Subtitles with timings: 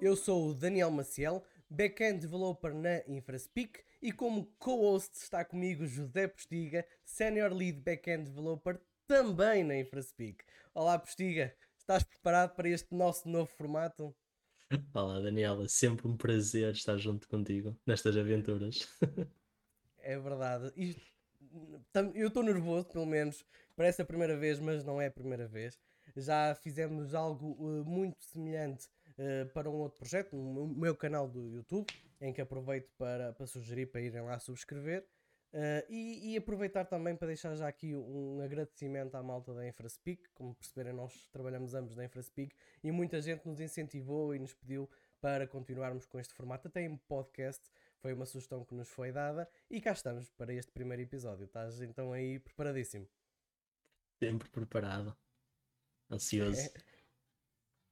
[0.00, 6.28] Eu sou o Daniel Maciel, backend developer na InfraSpeak e como co-host está comigo José
[6.28, 10.44] Postiga, senior lead backend developer também na InfraSpeak.
[10.74, 14.14] Olá Postiga, estás preparado para este nosso novo formato?
[14.94, 18.88] Olá Daniela, sempre um prazer estar junto contigo nestas aventuras.
[19.98, 20.72] É verdade.
[20.76, 21.02] Isto-
[22.14, 23.44] eu estou nervoso, pelo menos,
[23.74, 25.76] parece a primeira vez, mas não é a primeira vez.
[26.16, 28.88] Já fizemos algo uh, muito semelhante
[29.18, 31.86] uh, para um outro projeto, no meu- meu canal do YouTube,
[32.20, 35.06] em que aproveito para, para sugerir para irem lá subscrever.
[35.52, 40.28] Uh, e, e aproveitar também para deixar já aqui um agradecimento à malta da InfraSpeak.
[40.34, 44.88] Como perceberem, nós trabalhamos ambos da InfraSpeak e muita gente nos incentivou e nos pediu
[45.20, 47.62] para continuarmos com este formato, até em podcast.
[48.00, 51.46] Foi uma sugestão que nos foi dada e cá estamos para este primeiro episódio.
[51.46, 53.08] Estás então aí preparadíssimo?
[54.22, 55.16] Sempre preparado,
[56.10, 56.60] ansioso.
[56.60, 56.72] É.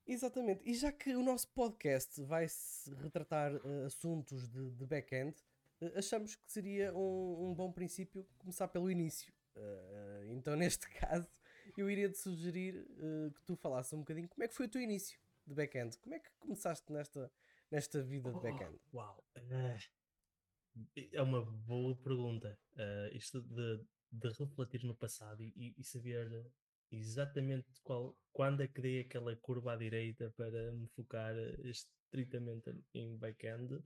[0.06, 0.62] Exatamente.
[0.69, 5.34] E já que o nosso podcast vai se retratar eh, assuntos de, de back-end,
[5.80, 9.33] eh, achamos que seria um, um bom princípio começar pelo início.
[9.56, 11.28] Eh, então, neste caso,
[11.77, 12.86] eu iria te sugerir
[13.34, 15.96] que tu falasses um bocadinho como é que foi o teu início de back-end.
[15.98, 17.33] Como é que começaste nesta,
[17.70, 18.78] nesta vida de back-end?
[18.92, 19.78] Oh, uau, eh,
[21.12, 22.58] é uma boa pergunta.
[23.12, 23.80] Isto de,
[24.12, 26.46] de refletir no passado e, e saber
[26.90, 33.16] exatamente qual, quando é que dei aquela curva à direita para me focar estritamente em
[33.18, 33.80] back-end,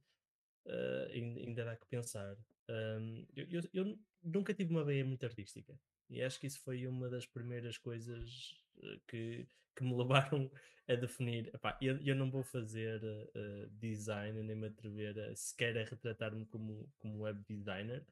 [1.12, 2.36] ain- ainda dá que pensar.
[2.68, 5.78] Ahm, eu, eu- eu nunca tive uma veia muito artística
[6.10, 9.94] e acho que isso foi uma das primeiras coisas eh, que, que me
[10.36, 10.50] levaram
[10.88, 11.48] a definir.
[11.54, 13.00] Epá, eu, eu não vou fazer
[13.34, 18.04] eh, design nem me atrever a sequer a retratar-me como, como web designer.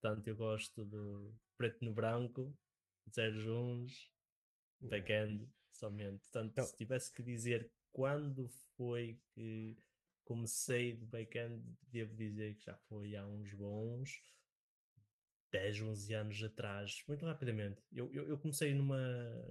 [0.00, 2.52] Portanto, eu gosto do preto no branco,
[3.14, 4.10] zeros uns,
[4.88, 6.20] back-end somente.
[6.22, 9.76] Portanto, Então- se tivesse que dizer quando foi que
[10.24, 14.22] comecei de back-end, devo dizer que já foi há uns bons
[15.50, 17.82] 10, 11 anos atrás, muito rapidamente.
[17.92, 18.98] Eu, eu, eu comecei numa,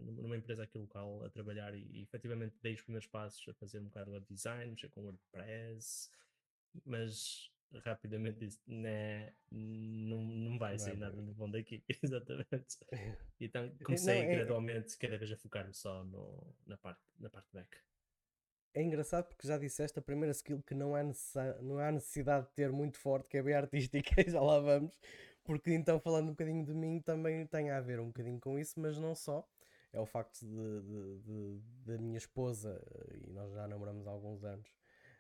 [0.02, 3.80] numa empresa aqui local a trabalhar e, e efetivamente dei os primeiros passos a fazer
[3.80, 6.10] um bocado de web design, mexer com WordPress,
[6.84, 7.51] mas
[7.86, 12.78] rapidamente disse, né, não, não vai Não é sair nada mim." de bom daqui, exatamente.
[13.40, 17.78] Então comecei é- gradualmente cada vez a focar-me só no, na, parte, na parte back.
[18.74, 21.02] É engraçado porque já disseste a primeira skill que não há,
[21.62, 24.92] não há necessidade de ter muito forte, que é bem artística, e já lá vamos.
[25.44, 28.80] Porque então, falando um bocadinho de mim, também tem a ver um bocadinho com isso,
[28.80, 29.46] mas não só.
[29.92, 34.70] É o facto de, da minha esposa, eh, e nós já namoramos há alguns anos,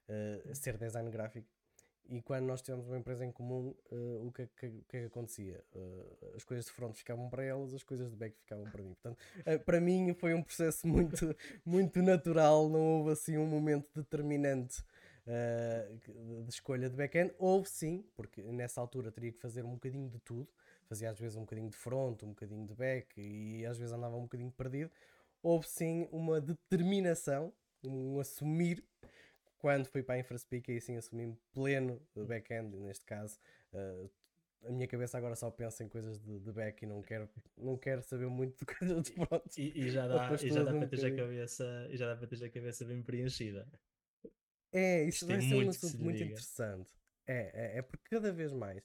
[0.07, 1.49] eh, ser design gráfico.
[2.09, 4.99] E quando nós tivemos uma empresa em comum, eh, o, que, é que, que é
[5.01, 5.63] que acontecia?
[5.73, 8.93] Eh, as coisas de front ficavam para elas, as coisas de back ficavam para mim.
[8.93, 11.35] Portanto, eh, para mim foi um processo muito,
[11.65, 14.83] muito natural, não houve assim um momento determinante
[16.45, 17.33] de escolha de back-end.
[17.37, 20.49] Houve sim, porque nessa altura teria que fazer um bocadinho de tudo,
[20.89, 24.17] fazia às vezes um bocadinho de front, um bocadinho de back e às vezes andava
[24.17, 24.91] um bocadinho perdido.
[25.41, 28.83] Houve sim uma determinação, um assumir.
[29.61, 33.39] Quando fui para a InfraSpeak, aí sim assumi pleno back-end, neste caso.
[33.73, 34.09] eh,
[34.63, 37.77] a minha cabeça agora só pensa em coisas de, de back e não quero, não
[37.77, 39.57] quero saber muito de coisas de front.
[39.57, 42.15] E, e já dá, e já dá um para ter a cabeça, e já dá
[42.15, 43.67] para ter a cabeça bem preenchida.
[44.71, 46.33] É, isso tem vai ser um assunto muito diga.
[46.33, 46.91] interessante.
[47.27, 48.83] É, é, é porque cada vez mais.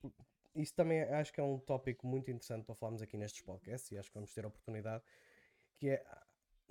[0.00, 0.12] por-
[0.54, 3.98] isso também acho que é um tópico muito interessante para falarmos aqui nestes podcasts e
[3.98, 5.02] acho que vamos ter a oportunidade.
[5.78, 6.04] Que é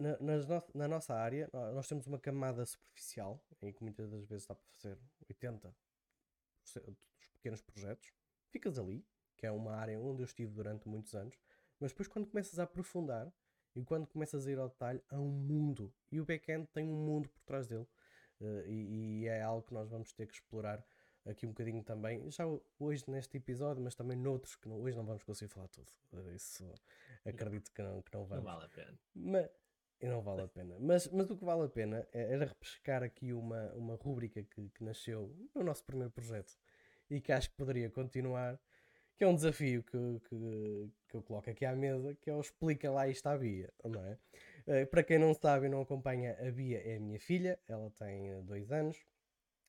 [0.02, 4.10] na, nas no- na nossa área, nó- nós temos uma camada superficial em que muitas
[4.10, 4.98] das vezes está para fazer
[5.30, 5.74] 80%
[7.20, 8.12] dos pequenos projetos.
[8.50, 9.06] Ficas ali,
[9.38, 11.38] que é uma área onde eu estive durante muitos anos,
[11.80, 13.32] mas depois quando começas a aprofundar
[13.76, 15.94] e quando começas a ir ao detalhe, há um mundo.
[16.12, 17.88] E o back-end tem um mundo por trás dele.
[18.42, 20.84] Eh, e, e é algo que nós vamos ter que explorar
[21.26, 22.44] aqui um bocadinho também, já
[22.80, 25.92] hoje neste episódio, mas também noutros que não- hoje não vamos conseguir falar tudo.
[26.14, 26.68] Eh, Isso
[27.24, 28.44] acredito que não, que não Não vamos.
[28.44, 29.00] vale a pena.
[29.16, 29.50] Mas,
[30.02, 30.76] e não vale a pena.
[30.80, 34.70] Mas, mas o que vale a pena é- era repescar aqui uma, uma rúbrica que,
[34.70, 36.58] que nasceu no nosso primeiro projeto
[37.10, 38.60] e que acho que poderia continuar,
[39.18, 39.98] que é um desafio que,
[40.30, 43.72] que, que eu coloco aqui à mesa, que é o explica lá isto à Bia,
[43.84, 44.18] não é?
[44.68, 47.92] Eh, Para quem não sabe e não acompanha, a Bia é a minha filha, ela
[47.92, 48.98] tem eh, dois anos,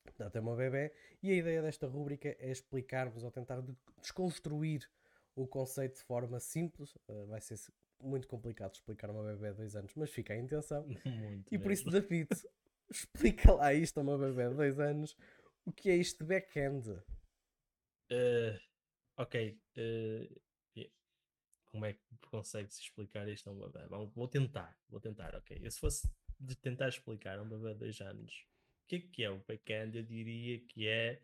[0.04, 0.92] portanto é uma bebê,
[1.22, 4.88] e a ideia desta rúbrica é explicarmos ou tentar de- desconstruir
[5.36, 6.96] o conceito de forma simples.
[7.08, 7.72] Eh, vai ser se-
[8.02, 10.86] muito complicado explicar a uma bebê de dois anos, mas fica a intenção.
[11.04, 11.90] Muito E por isso.
[11.90, 12.28] David,
[12.90, 15.16] explica lá isto a uma bebê de dois anos.
[15.64, 16.88] O que é isto de back-end?
[18.10, 18.58] Eh,
[19.16, 19.34] ok.
[20.76, 20.90] e-
[21.70, 22.00] como é que
[22.30, 23.86] consegue-se explicar isto a um bebê?
[24.14, 25.58] Vou tentar, vou tentar, ok.
[25.62, 26.08] Eu, se fosse
[26.38, 28.32] de tentar explicar a um bebê de dois anos
[28.84, 29.96] O que é que é o back-end?
[29.98, 31.22] Eu diria que é,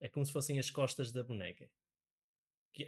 [0.00, 1.70] é como se fossem as costas da boneca.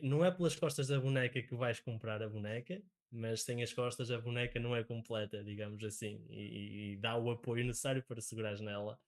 [0.02, 4.10] Não é pelas costas da boneca que vais comprar a boneca, mas sem as costas
[4.10, 8.60] a boneca não é completa, digamos assim, e, e dá o apoio necessário para segurares
[8.60, 8.98] nela.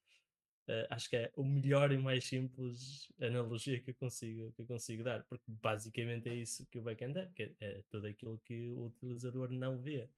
[0.69, 4.67] Uh, acho que é o melhor e mais simples analogia que eu consigo, que eu
[4.67, 8.39] consigo dar, porque basicamente é isso que o backend é, que é, é tudo aquilo
[8.45, 10.09] que o utilizador não vê.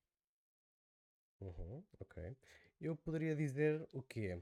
[1.41, 2.37] Uhum, ok.
[2.81, 4.41] Eu poderia dizer o quê?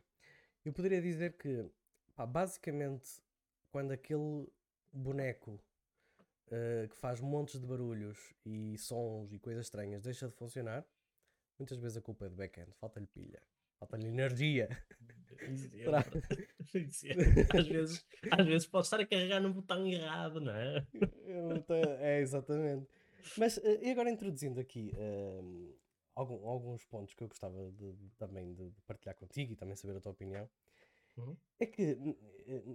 [0.65, 1.71] Eu poderia dizer que,
[2.15, 3.21] pá, basicamente,
[3.71, 4.47] quando aquele
[4.93, 5.59] boneco
[6.49, 10.85] uh, que faz montes de barulhos e sons e coisas estranhas deixa de funcionar,
[11.59, 13.43] muitas vezes a culpa é do backend, falta-lhe pilha,
[13.79, 14.69] falta-lhe energia.
[17.55, 20.87] às, vezes, às vezes pode estar a carregar no botão errado, não é?
[22.01, 22.89] é, exatamente.
[23.37, 24.93] Mas uh, e agora introduzindo aqui
[26.15, 30.01] algum, alguns pontos que eu gostava de, também de partilhar contigo e também saber a
[30.01, 30.49] tua opinião.
[31.17, 31.37] Uhum.
[31.61, 31.97] É que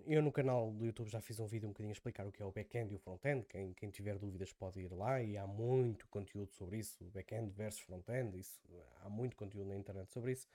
[0.07, 2.41] eu no canal do YouTube já fiz um vídeo um bocadinho a explicar o que
[2.41, 3.45] é o back-end e o front-end.
[3.45, 7.81] Quem, quem tiver dúvidas pode ir lá e há muito conteúdo sobre isso, back-end versus
[7.81, 8.59] front-end, isso,
[9.01, 10.47] há muito conteúdo na internet sobre isso.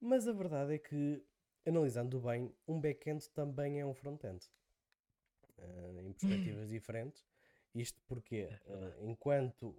[0.00, 1.22] Mas a verdade é que,
[1.64, 4.44] analisando bem, um back-end também é um front-end.
[5.58, 7.24] Uh, em perspectivas diferentes.
[7.74, 9.74] Isto porque, uh, enquanto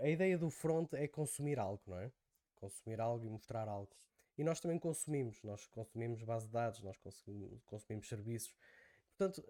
[0.00, 2.10] a ideia do front é consumir algo, não é?
[2.54, 3.94] Consumir algo e mostrar algo.
[4.40, 8.56] E nós também consumimos, nós consumimos base de dados, nós consumimos, consumimos serviços.
[9.14, 9.46] Portanto,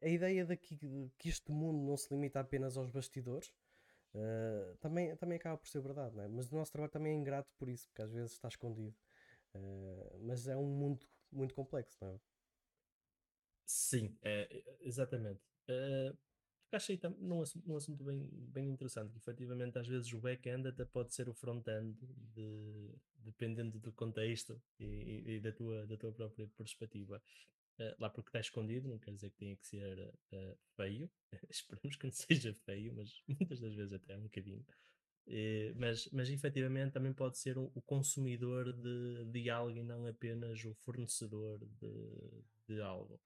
[0.00, 0.78] a ideia daqui
[1.18, 3.52] que este mundo não se limita apenas aos bastidores
[4.14, 6.28] uh, também, também acaba por ser verdade, não é?
[6.28, 8.96] mas o nosso trabalho também é ingrato por isso, porque às vezes está escondido.
[9.54, 12.20] Uh, mas é um mundo muito complexo, não é?
[13.66, 15.42] Sim, é, exatamente.
[15.68, 16.16] Uh,
[16.76, 21.14] achei num, num assunto bem, bem interessante, que efetivamente às vezes o back-end até pode
[21.14, 21.96] ser o front-end,
[22.34, 27.22] de, dependendo do contexto e, e, da, tua, da tua própria perspectiva.
[27.78, 31.10] Uh, lá porque está escondido, não quer dizer que tenha que ser uh, feio,
[31.48, 34.64] esperamos que não seja feio, mas muitas das vezes até é um bocadinho.
[35.76, 40.64] Mas, mas efetivamente também pode ser o, o consumidor de, de algo e não apenas
[40.64, 43.20] o fornecedor de, de algo.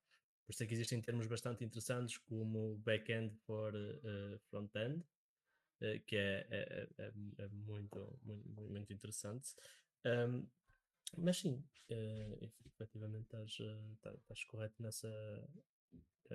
[0.46, 6.16] Por isso é que existem termos bastante interessantes como back-end for uh, front-end, uh, que
[6.16, 9.54] é, é, é, é, muito, muito, muito interessante.
[10.04, 10.46] Um,
[11.16, 15.48] mas sim, uh, efetivamente estás, uh, estás correto nessa,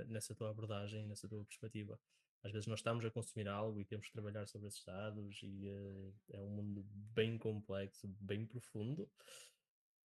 [0.07, 1.99] nessa tua abordagem, nessa tua perspectiva.
[2.41, 5.67] Às vezes nós estamos a consumir algo e temos que trabalhar sobre esses dados e
[5.67, 9.09] uh, é um mundo bem complexo, bem profundo.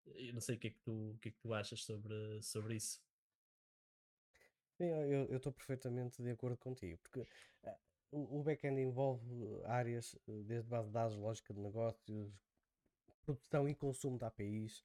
[0.07, 2.43] Eu não sei o que é que tu, o que é que tu achas sobre,
[2.43, 3.01] sobre isso.
[4.77, 7.77] Sim, eu estou perfeitamente de acordo contigo, porque uh,
[8.11, 9.25] o, o back-end envolve
[9.67, 12.33] áreas eh, desde base de dados, lógica de negócios,
[13.25, 14.85] produção e consumo de APIs,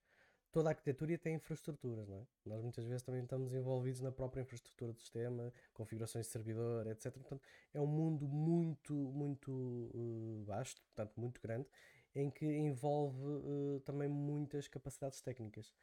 [0.51, 2.25] toda a arquitetura até infraestruturas, não é?
[2.45, 7.11] Nós muitas vezes também estamos envolvidos na própria infraestrutura do sistema, configurações de servidor, etc.
[7.13, 7.41] Portanto,
[7.73, 11.67] é um mundo muito, muito uh, vasto, portanto, muito grande,
[12.15, 15.73] em que envolve uh, também muitas capacidades técnicas.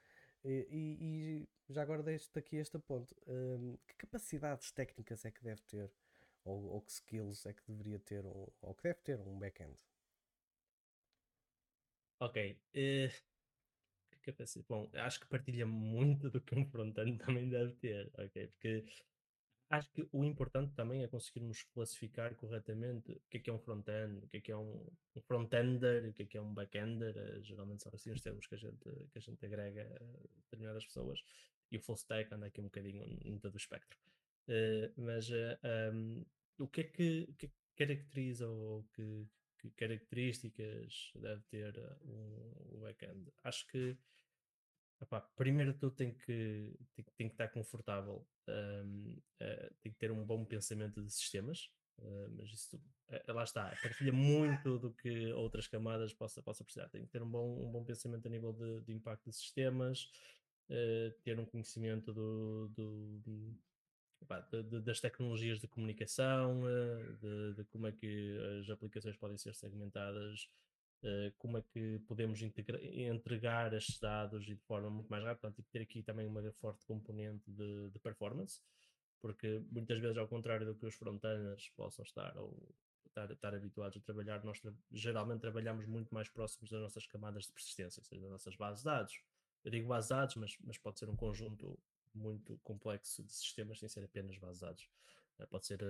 [0.48, 3.12] E, e já agora deixo-te aqui este ponto.
[3.26, 5.90] Um, que capacidades técnicas é que deve ter,
[6.44, 9.76] ou, ou, que skills é que deveria ter, um, ou que deve ter um back-end?
[12.20, 12.53] Ok.
[12.53, 13.10] Uh,
[14.10, 14.67] que capacidade?
[14.69, 18.46] Bom, acho que partilha muito do que um front-end também deve ter, ok?
[18.46, 18.84] Porque
[19.70, 23.58] acho que o importante também é conseguirmos classificar corretamente o que é que é um
[23.58, 24.87] front-end, o que é que é um,
[25.23, 27.17] front-ender, o que é que é um back-ender.
[27.17, 30.85] Uh, geralmente são assim os termos que a gente, que a gente agrega a determinadas
[30.85, 31.20] pessoas.
[31.70, 33.99] E o full stack anda aqui um bocadinho em todo o espectro.
[34.49, 35.58] Uh, mas uh,
[35.93, 36.25] um,
[36.58, 39.27] o que é que, que caracteriza ou que,
[39.58, 43.32] que, características deve ter um back-end?
[43.43, 43.99] Acho que
[45.37, 50.10] primeiro tu tem que, tem, tem que estar confortável, um, uh, eh, tem que ter
[50.10, 55.32] um bom pensamento de sistemas, uh, mas isso uh, lá está, partilha muito do que
[55.32, 56.88] outras camadas possa, possa precisar.
[56.88, 60.10] Tem que ter um bom, um bom pensamento a nível de, de impacto de sistemas,
[61.22, 63.22] ter um conhecimento do, do
[64.50, 66.62] de, de, das tecnologias de comunicação,
[67.55, 70.48] de, como é que as aplicações podem ser segmentadas
[71.38, 75.48] como é que podemos entregar estes dados e de forma muito mais rápida.
[75.48, 78.60] Portanto, ter aqui também uma forte componente de, de performance,
[79.20, 82.74] porque muitas vezes, ao contrário do que os frontenders possam estar ou
[83.06, 87.44] estar, estar habituados a trabalhar, nós tra geralmente trabalhamos muito mais próximos das nossas camadas
[87.44, 89.20] de persistência, ou seja, das nossas bases de dados.
[89.65, 91.79] Eu digo bases de dados, mas, mas pode ser um conjunto
[92.15, 94.88] muito complexo de sistemas sem ser apenas bases de dados.
[95.50, 95.81] Pode ser,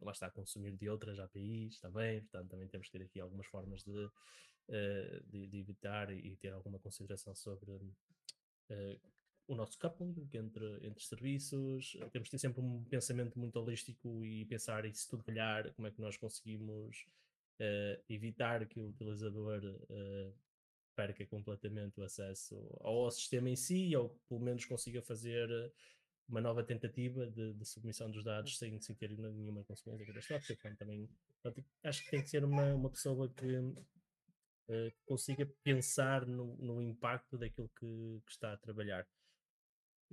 [0.00, 3.82] lá está, consumir de outras APIs também, portanto também temos que ter aqui algumas formas
[3.82, 4.10] de,
[5.26, 7.80] de, de evitar e ter alguma consideração sobre
[9.50, 14.44] o nosso coupling entre, entre serviços, temos que ter sempre um pensamento muito holístico e
[14.44, 17.04] pensar e se tudo falhar, como é que nós conseguimos
[17.58, 20.32] uh, evitar que o utilizador uh,
[20.94, 25.48] perca completamente o acesso ao, sistema em si, ou pelo menos consiga fazer
[26.30, 30.54] uma nova tentativa de, de submissão dos dados sem, sem ter nenhuma consequência catastrófica.
[30.54, 31.08] Portanto, também,
[31.42, 36.80] portanto, acho que tem que ser uma, uma pessoa que uh, consiga pensar no, no
[36.80, 39.06] impacto daquilo que, que está a trabalhar.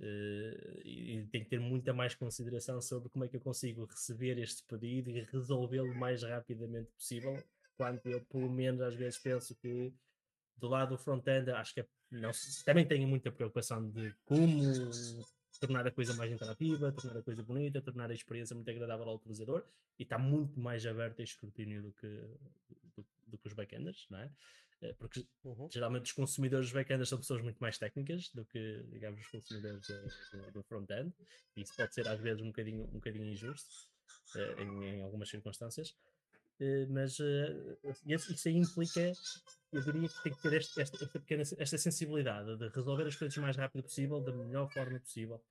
[0.00, 4.38] Uh, e tem que ter muita mais consideração sobre como é que eu consigo receber
[4.38, 7.42] este pedido e resolvê-lo o mais rapidamente possível,
[7.76, 9.92] quando eu pelo menos às vezes penso que
[10.56, 12.30] do lado do front-end acho que é, não,
[12.64, 14.62] também tenho muita preocupação de como
[15.60, 19.16] tornar a coisa mais interativa, tornar a coisa bonita, tornar a experiência muito agradável ao
[19.16, 19.64] utilizador
[19.98, 22.06] e está muito mais aberto a escrutínio do que,
[22.96, 24.30] do, do que os backenders, não é?
[24.80, 25.68] Eh, porque uhum.
[25.70, 29.86] geralmente os consumidores back-end são pessoas muito mais técnicas do que, digamos, os consumidores
[30.52, 31.12] do, front-end,
[31.56, 33.88] e isso pode ser às vezes um bocadinho, um bocadinho injusto
[34.36, 35.96] uh, em, em, algumas circunstâncias,
[36.90, 39.12] mas uh, isso aí implica,
[39.72, 43.16] eu diria que tem que ter este, esta, esta, pequena, esta sensibilidade de resolver as
[43.16, 45.42] coisas o mais rápido possível, da melhor forma possível.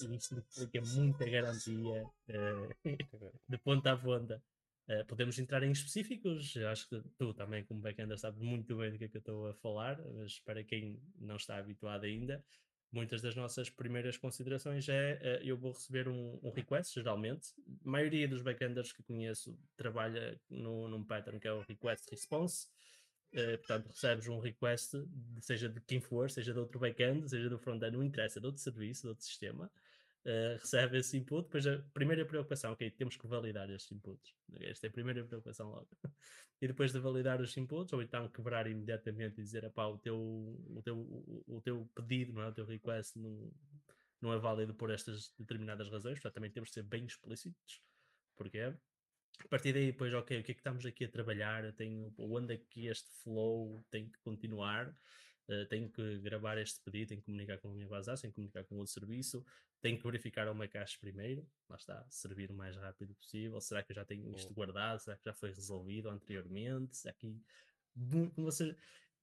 [0.00, 2.06] E isso implica muita garantia
[3.48, 4.42] de ponta a ponta.
[4.88, 8.98] Uh, podemos entrar em específicos, acho que tu também, como backender, sabes muito bem do
[8.98, 12.42] que é que eu estou a falar, mas para quem não está habituado ainda,
[12.90, 17.52] muitas das nossas primeiras considerações é uh, eu vou receber um, um, request, geralmente.
[17.84, 22.66] A maioria dos backenders que conheço trabalha no, num pattern que é o request response.
[23.32, 24.94] Uh, portanto, recebes um request,
[25.40, 28.62] seja de quem for, seja de outro backend, seja do front-end, não interessa, de outro
[28.62, 29.70] serviço, de outro sistema
[30.26, 34.34] uh, recebe esse input, depois a primeira preocupação, ok, temos que validar estes inputs.
[34.60, 35.88] Esta é a primeira preocupação logo.
[36.60, 40.82] e depois de validar os inputs, ou então quebrar imediatamente e dizer, o teu, o,
[40.82, 42.48] teu, o, teu pedido, não é?
[42.48, 43.52] o teu request não,
[44.20, 47.82] não é válido por estas determinadas razões, portanto também temos de ser bem explícitos,
[48.36, 48.58] porque
[49.44, 51.72] a partir daí, depois, ok, o que é que estamos aqui a trabalhar?
[51.74, 54.92] Tenho, onde é que este flow tem que continuar?
[55.48, 58.20] Uh, tenho que gravar este pedido, tenho que comunicar com a minha base de dados,
[58.20, 59.42] tenho que comunicar com outro serviço,
[59.80, 63.58] tenho que verificar uma caixa primeiro, lá está, servir o mais rápido possível.
[63.60, 64.98] Será que eu já tenho isto guardado?
[64.98, 66.98] Será que já foi resolvido anteriormente?
[66.98, 67.34] Será que
[68.36, 68.76] você.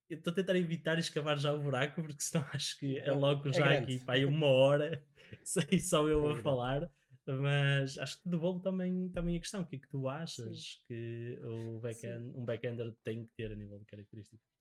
[0.10, 3.50] Eu estou a tentar evitar escavar já o buraco, porque senão acho que é logo
[3.50, 3.96] é já grande.
[3.96, 5.04] aqui, pá, uma hora,
[5.44, 6.90] sei só eu a falar.
[7.28, 10.80] Mas acho que devolvo também, também a questão: o que é que tu achas Sim.
[10.88, 14.55] que o backend, um backender tem que ter a nível de características?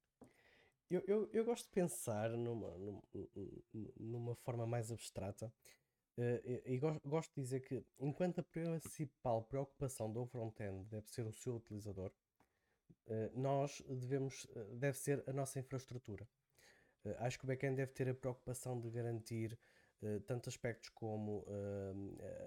[0.90, 2.76] Eu, eu, eu gosto de pensar numa,
[3.98, 5.52] numa forma mais abstrata
[6.18, 11.26] uh, e, e gosto, de dizer que enquanto a principal preocupação do front-end deve ser
[11.26, 12.12] o seu utilizador,
[13.06, 16.28] uh, nós devemos, uh, deve ser a nossa infraestrutura.
[17.18, 19.58] acho que o back-end deve ter a preocupação de garantir
[20.26, 21.46] tanto aspectos como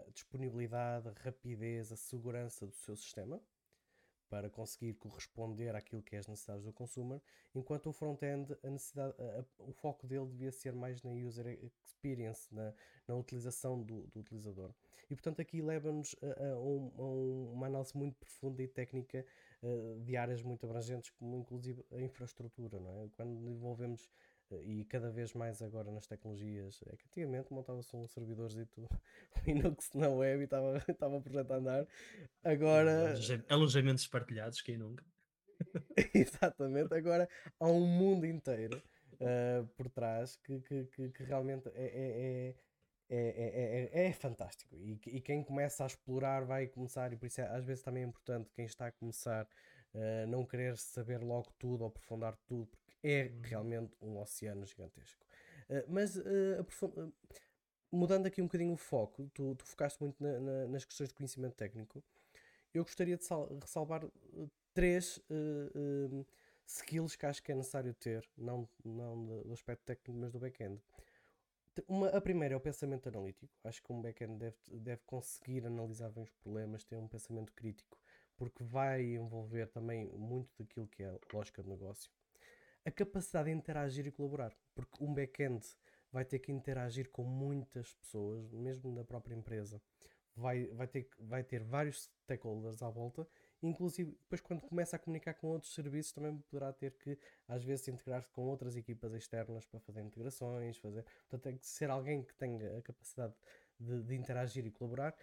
[0.06, 3.41] a disponibilidade, a rapidez, a segurança do seu sistema,
[4.29, 7.22] para conseguir corresponder àquilo que é as necessidades do consumer,
[7.55, 8.55] enquanto o front-end,
[9.60, 11.48] o foco dele devia ser mais na user
[11.86, 12.74] experience, na,
[13.07, 14.72] na utilização do, do utilizador.
[15.10, 19.25] E portanto aqui leva-nos a, a, um, a, uma análise muito profunda e técnica
[19.63, 23.10] uh, de áreas muito abrangentes, como inclusive a infraestrutura, não é?
[23.15, 24.10] Quando envolvemos
[24.56, 26.82] e cada vez mais agora nas tecnologias.
[26.88, 28.88] É que antigamente montava-se um servidorzito
[29.46, 31.88] Linux na web e estava, estava o projeto a andar.
[32.44, 33.16] Agora.
[33.50, 35.04] Alojamentos partilhados, quem nunca?
[36.13, 37.27] Exatamente, agora
[37.60, 38.82] há um mundo inteiro
[39.13, 42.56] uh, por trás que, que, que, que realmente é, é,
[43.10, 44.75] é, é, é, fantástico.
[44.75, 48.06] E, e quem começa a explorar vai começar, e por isso às vezes também é
[48.06, 49.48] importante quem está a começar
[49.94, 52.70] uh, não querer saber logo tudo ou aprofundar tudo,
[53.04, 53.42] é uhum.
[53.42, 55.25] realmente um oceano gigantesco.
[55.70, 57.13] Uh, mas uh,
[57.92, 61.16] mudando aqui um bocadinho o foco, tu, tu focaste muito na, na, nas questões de
[61.16, 62.04] conhecimento técnico.
[62.74, 63.25] Eu gostaria de
[63.62, 64.06] ressalvar
[64.74, 65.20] três
[66.68, 70.80] skills que acho que é necessário ter, não, não do aspecto técnico, mas do back-end.
[71.88, 73.51] Uma, a primeira é o pensamento analítico.
[73.63, 77.98] Acho que um back-end deve, deve conseguir analisar bem os problemas, ter um pensamento crítico,
[78.36, 82.12] porque vai envolver também muito daquilo que é a lógica de negócio
[82.88, 85.62] a capacidade de interagir e colaborar, porque um back-end
[86.10, 89.82] vai ter que interagir com muitas pessoas, mesmo da própria empresa.
[90.34, 93.27] Vai, vai, ter, vai ter vários stakeholders à volta,
[93.62, 97.17] inclusive depois quando começa a comunicar com outros serviços também poderá ter que
[97.48, 101.03] às vezes integrar-se com outras equipas externas para fazer integrações, fazer.
[101.03, 103.34] Portanto, tem que ser alguém que tenha a capacidade
[103.77, 105.13] de, de interagir e colaborar.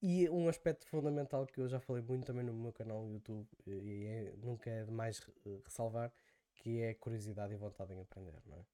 [0.00, 3.48] E um aspecto fundamental que eu já falei muito também no meu canal no YouTube,
[3.66, 5.20] e é, nunca é demais
[5.64, 6.12] ressalvar,
[6.54, 8.64] que é curiosidade e vontade em aprender, não é?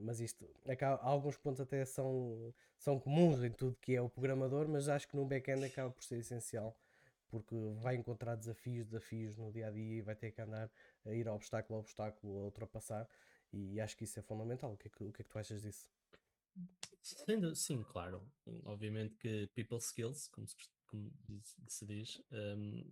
[0.00, 4.68] Mas isto, é alguns pontos até são, são comuns em tudo que é o programador,
[4.68, 6.78] mas acho que no back-end acaba por ser essencial,
[7.28, 10.70] porque vai encontrar desafios, desafios no dia a dia e vai ter que andar
[11.04, 13.08] a ir obstáculo a obstáculo, a ultrapassar,
[13.52, 14.72] e acho que isso é fundamental.
[14.72, 15.90] O que é que, o que, é que tu achas disso?
[17.54, 18.22] Sim, claro.
[18.64, 20.56] Obviamente que people skills, como se,
[20.86, 21.10] como
[21.68, 22.84] se diz, um,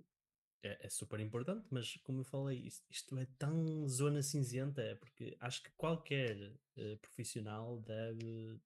[0.64, 4.94] é, é, super importante, mas como eu falei, isto, isto, é tão zona cinzenta, é
[4.94, 6.36] porque acho que qualquer
[6.78, 8.58] uh, profissional deve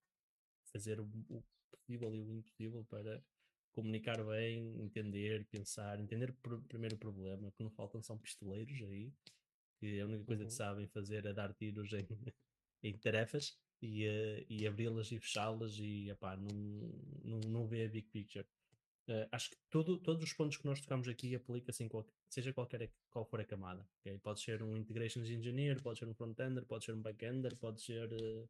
[0.73, 3.21] fazer o, o, possível e o impossível para
[3.73, 9.13] comunicar bem, entender, pensar, entender pr primeiro o problema, que não faltam são pistoleiros aí,
[9.81, 10.49] que a única coisa uhum.
[10.49, 12.07] que sabem fazer é dar tiros em,
[12.85, 16.49] em tarefas e, uh, e abri-las e fechá-las e epá, não,
[17.25, 18.47] não, não vê a big picture.
[19.09, 22.53] Uh, acho que todo, todos os pontos que nós tocamos aqui aplica-se em qual, seja
[22.53, 23.89] qualquer qual for a camada.
[24.01, 24.19] Okay?
[24.19, 28.13] Pode ser um integrations engineer, pode ser um front-ender, pode ser um back-ender, pode ser
[28.13, 28.49] uh,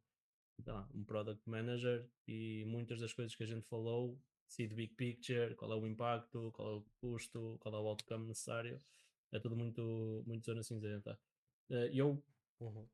[0.67, 4.93] lá, um product manager e muitas das coisas que a gente falou, see the big
[4.95, 8.77] picture, qual é o impacto, qual é o custo, qual é o outcome necessário,
[9.31, 11.17] é tudo muito, muito zona cinzenta.
[11.69, 12.21] Uh, eu
[12.59, 12.85] uhum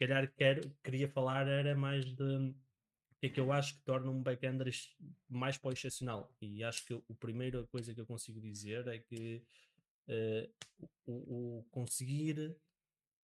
[0.00, 2.54] calhar quero, queria falar era mais de
[3.22, 4.70] é que eu acho que torna um backender
[5.28, 6.34] mais para excepcional.
[6.40, 9.42] E acho que a primeira coisa que eu consigo dizer é que
[10.08, 10.50] uh,
[11.06, 12.56] o, o, conseguir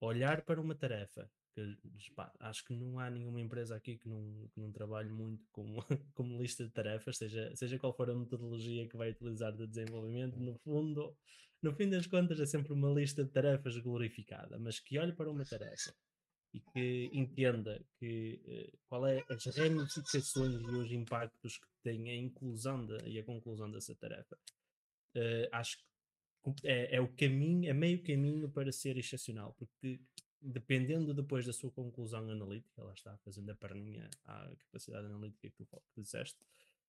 [0.00, 1.30] olhar para uma tarefa.
[1.54, 1.74] Que,
[2.14, 5.78] pá, acho que não há nenhuma empresa aqui que não, que não trabalhe muito com,
[6.12, 10.38] como lista de tarefas, seja, seja qual for a metodologia que vai utilizar de desenvolvimento,
[10.38, 11.16] no fundo,
[11.62, 15.30] no fim das contas é sempre uma lista de tarefas glorificada, mas que olhe para
[15.30, 15.94] uma tarefa
[16.56, 22.16] e que entenda que uh, qual é as ramificações e os impactos que tem a
[22.16, 24.38] inclusão e a conclusão dessa tarefa.
[25.14, 25.84] Uh, acho que
[26.64, 30.00] é, é, o caminho, é meio caminho para ser excepcional, porque
[30.40, 35.64] dependendo depois da sua conclusão analítica, ela está fazendo a perninha à capacidade analítica que
[35.64, 36.38] tu disseste,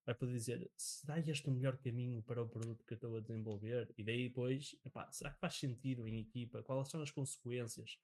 [0.05, 3.19] vai poder dizer, será este o melhor caminho para o produto que eu estou a
[3.19, 3.93] desenvolver?
[3.97, 6.63] E daí depois, epá, será que faz sentido em equipa?
[6.63, 7.97] Quais são as consequências?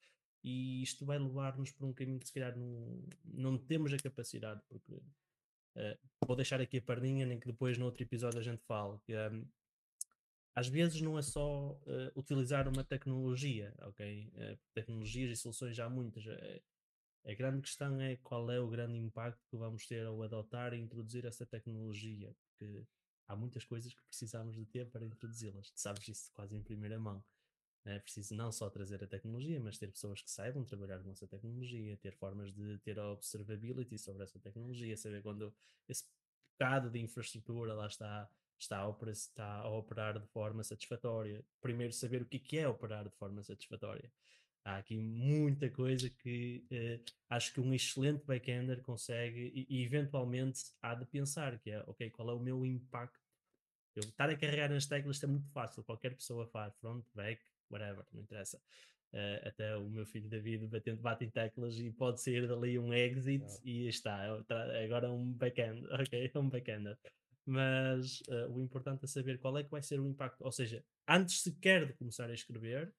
[0.44, 4.62] E isto vai levar-nos por um caminho que se calhar não, não temos a capacidade,
[4.68, 8.62] porque uh, vou deixar aqui a pardinha, nem que depois no outro episódio a gente
[8.64, 9.48] fale, que um,
[10.54, 14.32] às vezes não é só uh, utilizar uma tecnologia, ok?
[14.36, 16.26] Uh, tecnologias e soluções já há muitas.
[17.26, 20.80] a grande questão é qual é o grande impacto que vamos ter ao adotar e
[20.80, 22.86] introduzir essa tecnologia, porque
[23.30, 25.72] há muitas coisas que precisamos de ter para introduzi-las.
[25.74, 27.24] Sabes isso quase em primeira mão.
[27.86, 31.28] É preciso não só trazer a tecnologia, mas ter pessoas que saibam trabalhar com essa
[31.28, 35.54] tecnologia, ter formas de ter a observability sobre essa tecnologia, saber quando
[35.88, 36.06] esse
[36.54, 41.44] bocado de infraestrutura lá está, está, a, operar, está a operar de forma satisfatória.
[41.62, 44.10] Primeiro, saber o que é operar de forma satisfatória.
[44.66, 50.62] Há aqui muita coisa que eh, acho que um excelente backender consegue e, e, eventualmente
[50.82, 53.20] há de pensar que é, ok, qual é o meu impacto?
[53.94, 57.44] Eu estar a carregar nas teclas é muito fácil, qualquer pessoa faz front, back,
[57.74, 58.58] whatever, não interessa.
[59.14, 62.92] Uh, até o meu filho David batendo, bate em teclas e pode sair dali um
[62.92, 66.98] exit e está, é agora um backend, ok, é um backender.
[67.46, 70.84] Mas uh, o importante é saber qual é que vai ser o impacto, ou seja,
[71.08, 72.94] antes sequer de começar a escrever,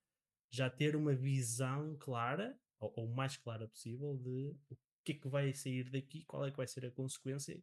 [0.50, 5.28] já ter uma visão clara, ou, ou mais clara possível, de o que é que
[5.28, 7.60] vai sair daqui, qual é que vai ser a consequência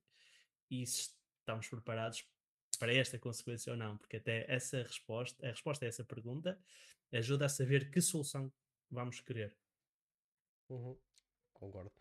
[0.69, 2.25] e se estamos preparados
[2.81, 6.59] para esta consequência ou não, porque até essa resposta, a resposta a essa pergunta
[7.13, 8.51] ajuda a saber que solução
[8.89, 9.55] vamos querer.
[10.67, 10.97] Uhum.
[11.53, 11.91] Concordo.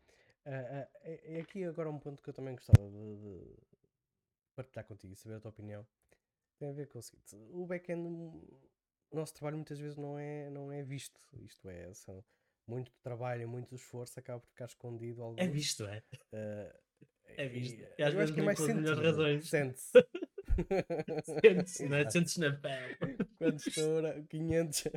[0.46, 3.58] Uh, uh, é aqui agora um ponto que eu também gostava de, de
[4.56, 5.86] partilhar contigo e saber a tua opinião.
[6.58, 10.48] Tem a ver com o seguinte: o back-end, o nosso trabalho muitas vezes não é,
[10.48, 11.20] não é visto.
[11.42, 12.24] Isto é, são
[12.66, 15.22] muito trabalho e muito esforço acaba por ficar escondido.
[15.22, 15.44] Alguns.
[15.44, 16.02] É visto, é.
[16.32, 16.78] Uh,
[17.36, 17.82] é visto.
[17.82, 18.94] E, e às vezes que é mais sentido.
[18.94, 19.46] razões.
[19.46, 19.92] Sente-se.
[21.24, 22.10] Sentes, não é?
[22.10, 22.96] Sentes na pele.
[23.38, 24.86] Quando estoura, 500.
[24.86, 24.92] Uh,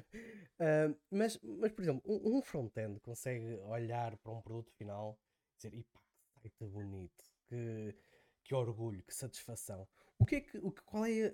[1.11, 5.19] mas, mas, por exemplo, um, um front-end consegue olhar para um produto final
[5.53, 6.01] e dizer: pá,
[6.33, 7.95] que site bonito, que,
[8.43, 9.87] que orgulho, que satisfação.
[10.19, 11.33] O que é que, o, qual é,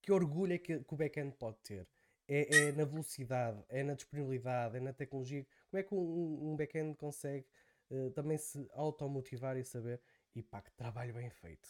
[0.00, 1.88] que orgulho é que, que o back-end pode ter?
[2.28, 5.46] É, é, na velocidade, é na disponibilidade, é na tecnologia.
[5.70, 7.46] Como é que um, um back-end consegue
[7.90, 10.00] uh, também se automotivar e saber,
[10.34, 11.68] e pá, que trabalho bem feito?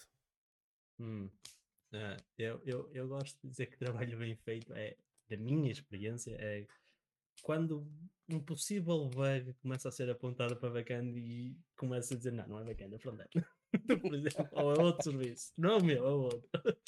[0.99, 1.29] Hum.
[1.93, 4.97] Uh, eu, eu, eu gosto de dizer que trabalho bem feito é,
[5.29, 6.67] da minha experiência, é
[7.43, 7.87] quando
[8.29, 12.61] um possível bug começa a ser apontado para backend e começa a dizer não, não
[12.61, 13.31] é backend, é frontend.
[14.03, 15.53] por exemplo, ou é outro serviço.
[15.57, 16.49] Não é o meu, é outro.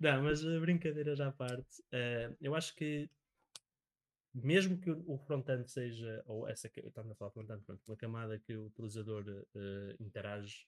[0.00, 3.08] Não, mas uh, brincadeiras à parte, uh, eu acho que
[4.34, 8.54] mesmo que o front-end seja, ou essa que estamos a falar front-end, uma camada que
[8.54, 10.66] o utilizador uh, interage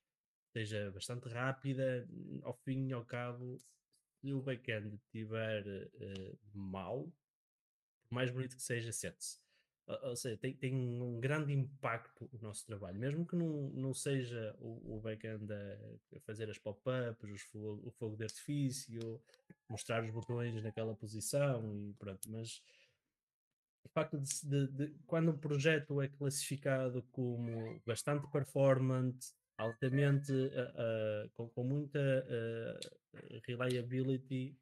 [0.53, 2.09] seja bastante rápida,
[2.43, 3.63] ao fim e ao cabo,
[4.21, 7.13] se o back-end estiver uh, mau,
[8.09, 9.39] por mais bonito que seja, sente-se.
[9.87, 14.57] Ou, seja, tem, tem um grande impacto o nosso trabalho, mesmo que não, não seja
[14.59, 19.23] o, o back-end a, fazer as pop-ups, o fogo de artifício,
[19.69, 22.61] mostrar os botões naquela posição e pronto, mas
[23.85, 31.27] o facto de, de, de, quando um projeto é classificado como bastante performante, altamente uh,
[31.27, 34.57] uh, com, com, muita uh, reliability,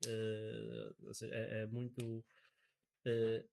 [1.12, 2.24] seja, é, é, muito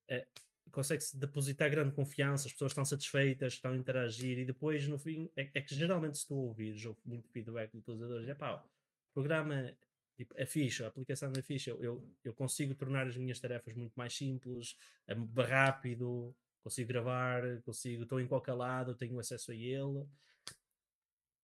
[0.07, 0.27] é,
[0.71, 5.29] consegue-se depositar grande confiança, as pessoas estão satisfeitas, estão a interagir e depois no fim
[5.35, 9.13] é, é que geralmente se tu ouvires ou muito feedback dos utilizadores, é pá, o
[9.13, 9.75] programa
[10.15, 13.93] tipo, é fixe, a aplicação é eu, eu, eu consigo tornar as minhas tarefas muito
[13.95, 14.77] mais simples,
[15.07, 20.05] é rápido, consigo gravar, consigo, estou em qualquer lado, tenho acesso a ele.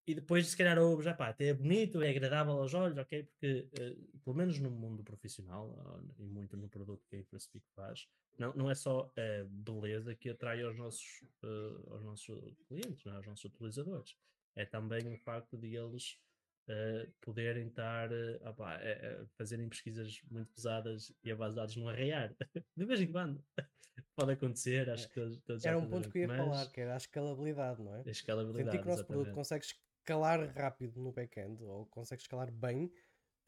[0.07, 3.23] E depois, se calhar, ouves, já pá, até é bonito, é agradável aos olhos, ok?
[3.23, 8.07] Porque, uh, pelo menos no mundo profissional, e muito no produto que a InfraSpeak faz,
[8.37, 13.09] não, não é só a beleza que atrai aos nossos, uh, aos nossos clientes, é?
[13.09, 14.15] aos nossos utilizadores.
[14.55, 16.17] É também o facto de eles
[16.69, 22.35] uh, poderem estar uh, fazerem pesquisas muito pesadas e a base de dados não arrear.
[22.77, 23.43] de vez em quando.
[24.15, 25.07] Pode acontecer, acho é.
[25.09, 27.95] que todos, todos Era um ponto que eu ia falar, que era a escalabilidade, não
[27.95, 28.03] é?
[28.05, 28.71] A escalabilidade.
[28.71, 29.65] Sentir que o nosso produto consegue
[30.07, 32.89] escalar rápido no back-end ou consegue escalar bem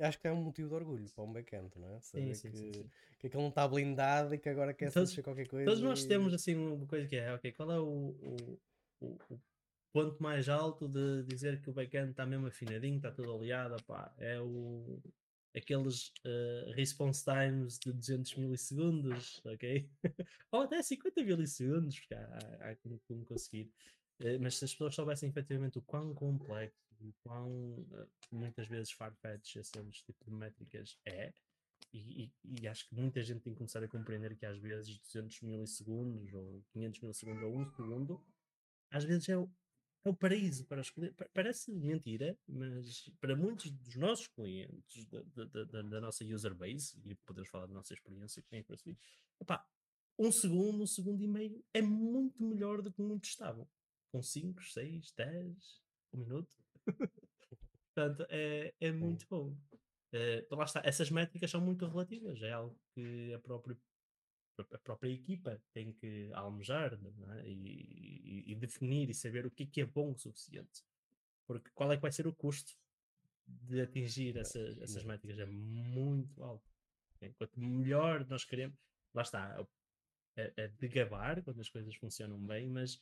[0.02, 2.00] acho que é um motivo de orgulho para um back-end, não é?
[2.00, 2.90] Saber sim, sim, que, sim, sim.
[3.20, 5.66] que aquilo não está blindado e que agora quer todos, fazer qualquer coisa.
[5.66, 6.08] Todos nós e...
[6.08, 8.60] temos assim uma coisa que é, ok, qual é o, o,
[9.02, 9.42] o, o
[9.92, 14.14] ponto mais alto de dizer que o back-end está mesmo afinadinho, está tudo aliado, pá,
[14.18, 15.02] é o
[15.56, 19.90] aqueles uh, response times de 200 milissegundos, ok?
[20.52, 23.70] Ou até 50 milissegundos, porque há, há, há como, como conseguir.
[24.20, 28.92] Uh, mas se as pessoas soubessem efetivamente o quão complexo e quão uh, muitas vezes
[28.92, 31.34] farfetch esses tipos de métricas é,
[31.94, 35.00] e, e, e, acho que muita gente tem que começar a compreender que às vezes
[35.00, 38.26] 200 milissegundos ou 500 milissegundos ou 1 segundo,
[38.92, 39.50] às vezes é o,
[40.06, 41.18] é o paraíso para os clientes.
[41.34, 46.96] Parece mentira, mas para muitos dos nossos clientes, da, da, da, da nossa user base,
[47.06, 48.96] e podemos falar da nossa experiência que tem para si,
[50.20, 53.68] um segundo, um segundo e meio é muito melhor do que muitos estavam.
[54.12, 55.82] Com 5, 6, 10,
[56.14, 56.56] um minuto.
[57.94, 59.56] Portanto, é, é muito bom.
[60.12, 63.78] Uh, lá está, essas métricas são muito relativas, é algo que a própria,
[64.58, 67.48] a própria equipa tem que almejar é?
[67.48, 70.84] e, e, e, definir e saber o que é, que é bom o suficiente.
[71.46, 72.74] Porque qual é que vai ser o custo
[73.48, 75.38] de atingir essas, essas métricas?
[75.40, 76.68] É muito alto.
[77.16, 77.34] Okay?
[77.34, 78.78] Quanto melhor nós queremos,
[79.14, 79.64] lá está,
[80.36, 83.00] é, é de gabar quando as coisas funcionam bem, mas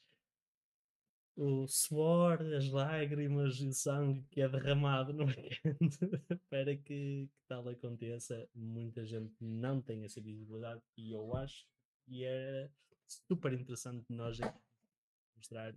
[1.37, 5.77] o suor, as lágrimas e o sangue que é derramado no weekend
[6.49, 8.49] para que, que, tal aconteça.
[8.55, 11.67] Muita gente não tem essa visibilidade e eu acho
[12.05, 12.69] que é
[13.05, 14.39] super interessante nós
[15.35, 15.75] mostrar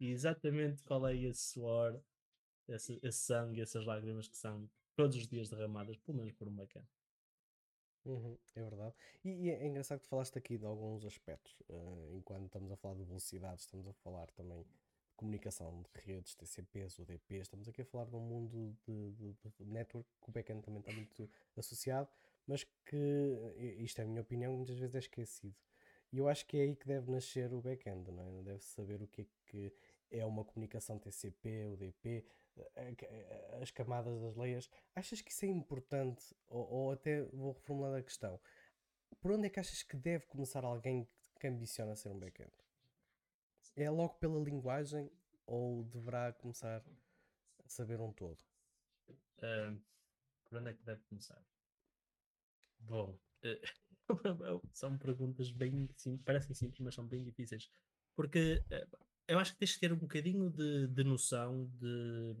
[0.00, 2.02] exatamente qual é esse suor,
[2.68, 6.54] esse, esse sangue, essas lágrimas que são todos os dias derramadas, pelo menos por um
[6.54, 6.86] bacana.
[8.04, 8.94] Uhum, é verdade.
[9.24, 11.60] E, e é engraçado que falaste aqui de alguns aspectos.
[11.68, 14.64] Uh, enquanto estamos a falar de velocidade, estamos a falar também
[15.16, 19.64] comunicação de redes, TCPs, UDPs, estamos aqui a falar de um mundo de, de, de
[19.64, 22.08] network que o backend também está muito associado,
[22.46, 25.56] mas que, isto é a minha opinião, muitas vezes é esquecido.
[26.12, 28.42] E eu acho que é aí que deve nascer o backend, não é?
[28.42, 29.72] Deve saber o que é que
[30.10, 32.24] é uma comunicação TCP, UDP,
[33.60, 34.70] as camadas das layers.
[34.94, 36.34] Achas que isso é importante?
[36.48, 38.40] Ou, ou até vou reformular a questão.
[39.20, 41.08] Por onde é que achas que deve começar alguém
[41.40, 42.52] que ambiciona ser um backend?
[43.76, 45.10] É logo pela linguagem
[45.46, 46.82] ou deverá começar
[47.64, 48.38] a saber um todo?
[49.38, 49.78] Uh,
[50.44, 51.44] por onde é que deve começar?
[52.80, 54.08] Bom, uh,
[54.72, 57.70] são perguntas bem simples, parecem simples, mas são bem difíceis.
[58.14, 62.34] Porque uh, eu acho que tens que ter um bocadinho de, de noção de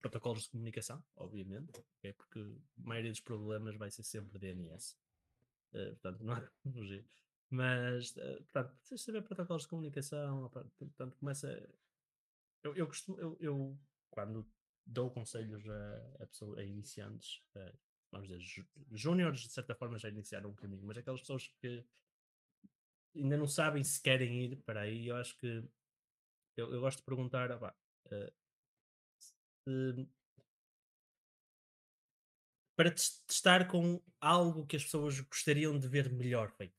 [0.00, 2.12] protocolos de comunicação, obviamente, okay?
[2.12, 4.96] porque a maioria dos problemas vai ser sempre DNS.
[5.72, 7.04] Uh, portanto, não há como fugir.
[7.50, 11.48] Mas, uh, portanto, precisas saber protocolos de comunicação, portanto, começa.
[12.62, 13.78] Eu, eu costumo, eu, eu,
[14.10, 14.46] quando
[14.84, 17.72] dou conselhos a, a, pessoa, a iniciantes, a,
[18.10, 21.84] vamos dizer, júniores de certa forma já iniciaram um caminho, mas aquelas pessoas que
[23.14, 25.64] ainda não sabem se querem ir para aí, eu acho que
[26.56, 28.32] eu, eu gosto de perguntar, uh,
[29.66, 30.08] de
[32.76, 36.75] para testar com algo que as pessoas gostariam de ver melhor feito.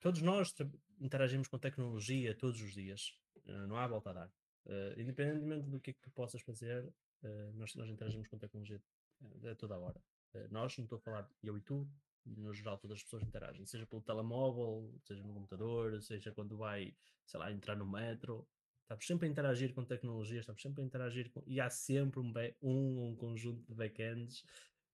[0.00, 0.54] Todos nós
[1.00, 4.28] interagimos com tecnologia todos os dias, uh, não há volta a dar.
[4.66, 8.80] Uh, independentemente do que é que possas fazer, uh, nós, nós interagimos com tecnologia
[9.50, 10.02] a toda a hora.
[10.50, 11.88] nós, não estou a falar eu e tu,
[12.26, 16.94] no geral todas as pessoas interagem, seja pelo telemóvel, seja no computador, seja quando vai,
[17.26, 18.46] sei lá, entrar no metro.
[18.82, 21.42] Estamos sempre a interagir com tecnologias, estamos sempre a interagir com.
[21.46, 22.32] E há sempre um,
[22.62, 24.44] um, um conjunto de backends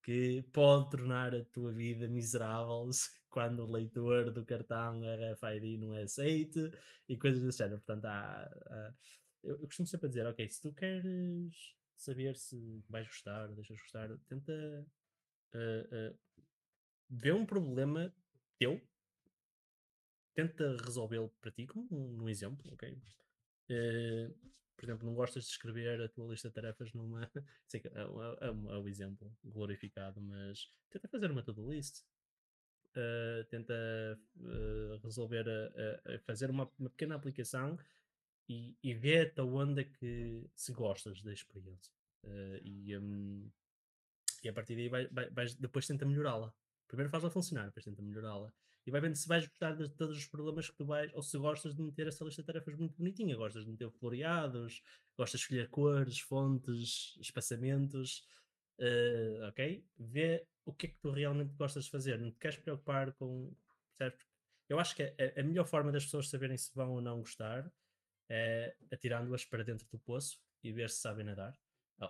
[0.03, 2.89] que pode tornar a tua vida miserável
[3.31, 6.71] quando o leitor do cartão RFID não é aceite
[7.09, 7.79] e coisas desse género.
[7.79, 8.95] Portanto, há, há,
[9.43, 11.55] eu, eu, costumo sempre dizer: ok, se tu queres
[11.97, 14.53] saber se vais gostar, deixas gostar, tenta
[15.55, 16.19] uh, uh,
[17.11, 18.15] vê um problema
[18.59, 18.81] teu,
[20.35, 22.93] tenta resolvê-lo para ti, como um, um exemplo, ok?
[23.71, 24.35] Uh,
[24.81, 27.31] por exemplo, não gostas de escrever a tua lista de tarefas numa.
[27.69, 32.03] Sei que é, é, é, um exemplo glorificado, mas tenta fazer uma to-do list.
[32.97, 33.75] Uh, tenta
[34.39, 37.79] uh, resolver, a, a, fazer uma, uma, pequena aplicação
[38.49, 41.93] e, e vê até onde é que se gostas da experiência.
[42.25, 43.51] Uh, e, um,
[44.43, 46.53] e a partir daí vai, vai, vais, depois tenta melhorá-la.
[46.89, 48.51] Primeiro faz-la funcionar, depois tenta melhorá-la.
[48.91, 51.39] E vai vendo se vais gostar de todos os problemas que tu vais, ou se
[51.39, 54.83] gostas de meter essa lista de tarefas muito bonitinha, gostas de meter floreados,
[55.17, 58.27] gostas de escolher cores, fontes, espaçamentos,
[58.81, 59.87] uh, ok?
[59.97, 63.55] Vê o que é que tu realmente gostas de fazer, não te queres preocupar com.
[64.69, 67.73] Eu acho que a, a melhor forma das pessoas saberem se vão ou não gostar
[68.29, 71.57] é atirando-as para dentro do poço e ver se sabem nadar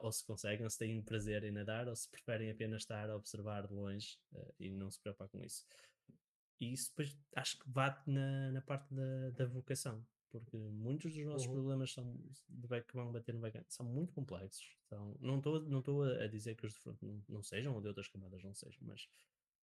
[0.02, 3.66] ou se conseguem, se têm prazer em nadar, ou se preferem apenas estar a observar
[3.66, 5.66] de longe uh, e não se preocupar com isso.
[6.60, 11.24] E isso depois acho que bate na, na parte da, da vocação, porque muitos dos
[11.24, 11.54] nossos uhum.
[11.54, 12.14] problemas são,
[12.86, 14.76] que vão bater no backend são muito complexos.
[14.88, 17.88] São, não estou não a dizer que os de front não, não sejam, ou de
[17.88, 19.08] outras camadas não sejam, mas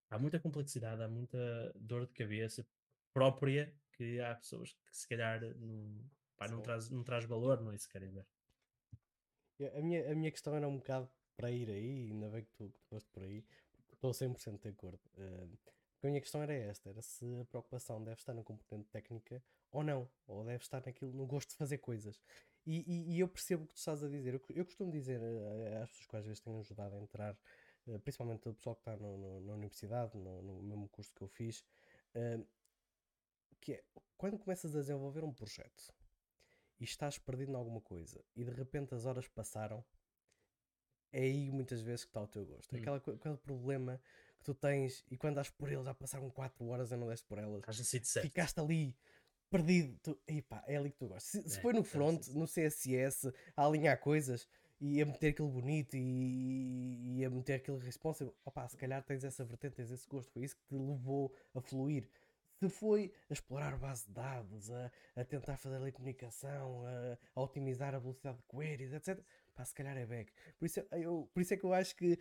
[0.10, 2.66] há muita complexidade, há muita dor de cabeça
[3.14, 7.72] própria que há pessoas que se calhar não, pá, não, traz, não traz valor, não
[7.72, 8.28] é isso que querem ver.
[9.76, 12.70] A minha, a minha questão era um bocado para ir aí, ainda bem que tu,
[12.70, 13.46] que tu foste por aí,
[13.94, 15.00] estou 100% de acordo.
[15.16, 19.44] Uh, a minha questão era esta: era se a preocupação deve estar na componente técnica
[19.72, 22.22] ou não, ou deve estar naquilo, no gosto de fazer coisas.
[22.66, 24.34] E, e, e eu percebo o que tu estás a dizer.
[24.34, 27.38] Eu, eu costumo dizer uh, às pessoas que às vezes têm ajudado a entrar,
[27.88, 31.22] uh, principalmente o pessoal que está no, no, na universidade, no, no, mesmo curso que
[31.22, 31.64] eu fiz,
[33.62, 33.84] que é
[34.18, 35.94] quando começas a desenvolver um projeto
[36.80, 39.86] e estás perdido em alguma coisa e de repente as horas passaram,
[41.12, 42.76] é aí muitas vezes que está o teu gosto.
[42.76, 42.80] Hum.
[42.80, 44.02] Aquela, aquele problema
[44.38, 47.26] que tu tens e quando das por ele já passaram 4 horas e não deste
[47.26, 47.64] por elas,
[48.22, 48.96] ficaste ali
[49.50, 49.98] perdido.
[50.02, 51.30] Tu, epá, é ali que tu gostas.
[51.32, 54.48] Se, é, se foi no front, no CSS, a alinhar coisas
[54.80, 59.24] e a meter aquilo bonito e, e a meter aquele responsive, opá, se calhar tens
[59.24, 60.32] essa vertente, tens esse gosto.
[60.32, 62.08] Foi isso que te levou a fluir
[62.60, 67.42] se foi a explorar base de dados, a, a tentar fazer ali comunicação, a, a,
[67.42, 69.24] otimizar a velocidade de queries, etc.
[69.56, 70.32] Pá, se calhar é back.
[70.58, 72.18] Por isso, eu, por isso é que eu acho que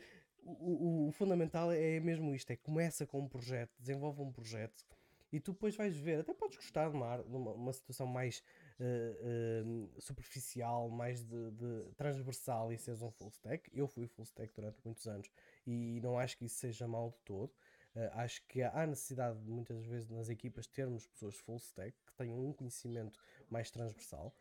[0.47, 4.85] o, o, fundamental é mesmo isto: é começa com um projeto, desenvolve um projeto
[5.33, 7.21] e tu depois vais ver, até podes gostar de uma,
[7.53, 8.43] uma, situação mais
[8.81, 13.69] uh, uh, superficial, mais de, de, transversal e seres um full stack.
[13.75, 15.29] Eu fui full stack durante muitos anos
[15.67, 17.51] e não acho que isso seja mal de todo.
[17.95, 22.39] Uh, acho que há necessidade, muitas vezes, nas equipas, termos pessoas full stack que tenham
[22.39, 23.19] um conhecimento
[23.51, 24.35] mais transversal.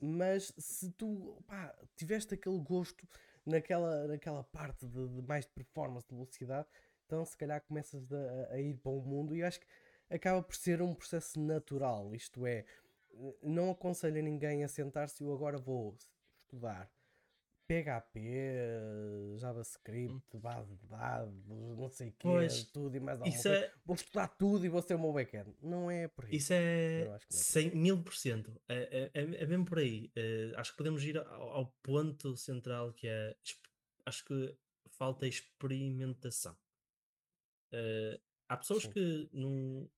[0.00, 3.06] Mas se tu pá, tiveste aquele gosto
[3.46, 6.68] naquela, naquela parte de, de, mais de performance, de velocidade,
[7.06, 9.66] então se calhar começas a, a ir para o mundo e acho que
[10.10, 12.14] acaba por ser um processo natural.
[12.14, 12.64] Isto é,
[13.42, 15.96] não aconselho a ninguém a sentar-se eu agora vou
[16.44, 16.90] estudar
[17.68, 20.40] PHP, JavaScript, hum.
[20.40, 23.58] base de dados, não sei o que, tudo e mais alguma coisa.
[23.58, 23.72] É...
[23.84, 25.52] Vou estudar tudo e vou ser o meu backend.
[25.60, 26.36] Não é por aí.
[26.36, 28.60] Isso é, é 100 mil por cento.
[28.68, 30.12] É, é, é, mesmo por aí.
[30.16, 33.36] Uh, acho que podemos ir ao, ao, ponto central que é.
[34.04, 34.56] Acho que
[34.90, 36.56] falta experimentação.
[38.48, 38.90] Há pessoas Sim.
[38.90, 39.90] que não.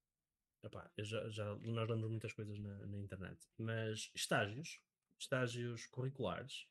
[0.64, 4.80] Epá, já, já, nós damos muitas coisas na, na internet, mas estágios,
[5.18, 6.66] estágios curriculares,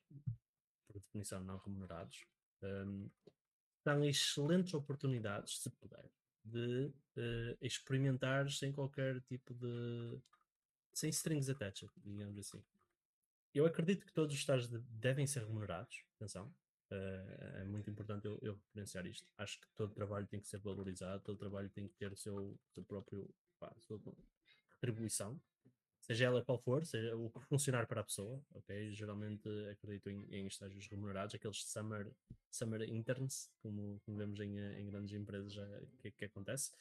[0.88, 2.26] por definição não remunerados,
[2.64, 3.10] um,
[3.84, 6.10] são excelentes oportunidades, se puder,
[6.44, 6.86] de
[7.18, 10.20] uh, experimentar sem qualquer tipo de.
[10.94, 12.64] sem strings attached, digamos assim.
[13.54, 16.54] Eu acredito que todos os estágios de, devem ser remunerados, atenção,
[16.92, 19.32] uh, é muito importante eu, eu, referenciar isto.
[19.38, 22.60] Acho que todo trabalho tem que ser valorizado, todo trabalho tem que ter o seu,
[22.74, 23.30] seu próprio.
[23.60, 24.00] Pá, sua
[24.74, 25.42] retribuição,
[26.08, 28.92] seja ela qual for, seja o que funcionar para a pessoa, ok?
[28.94, 32.10] Geralmente acredito em, em estágios remunerados, aqueles summer,
[32.50, 35.68] summer interns, como, como vemos em, em grandes empresas já,
[36.00, 36.72] que, que acontece.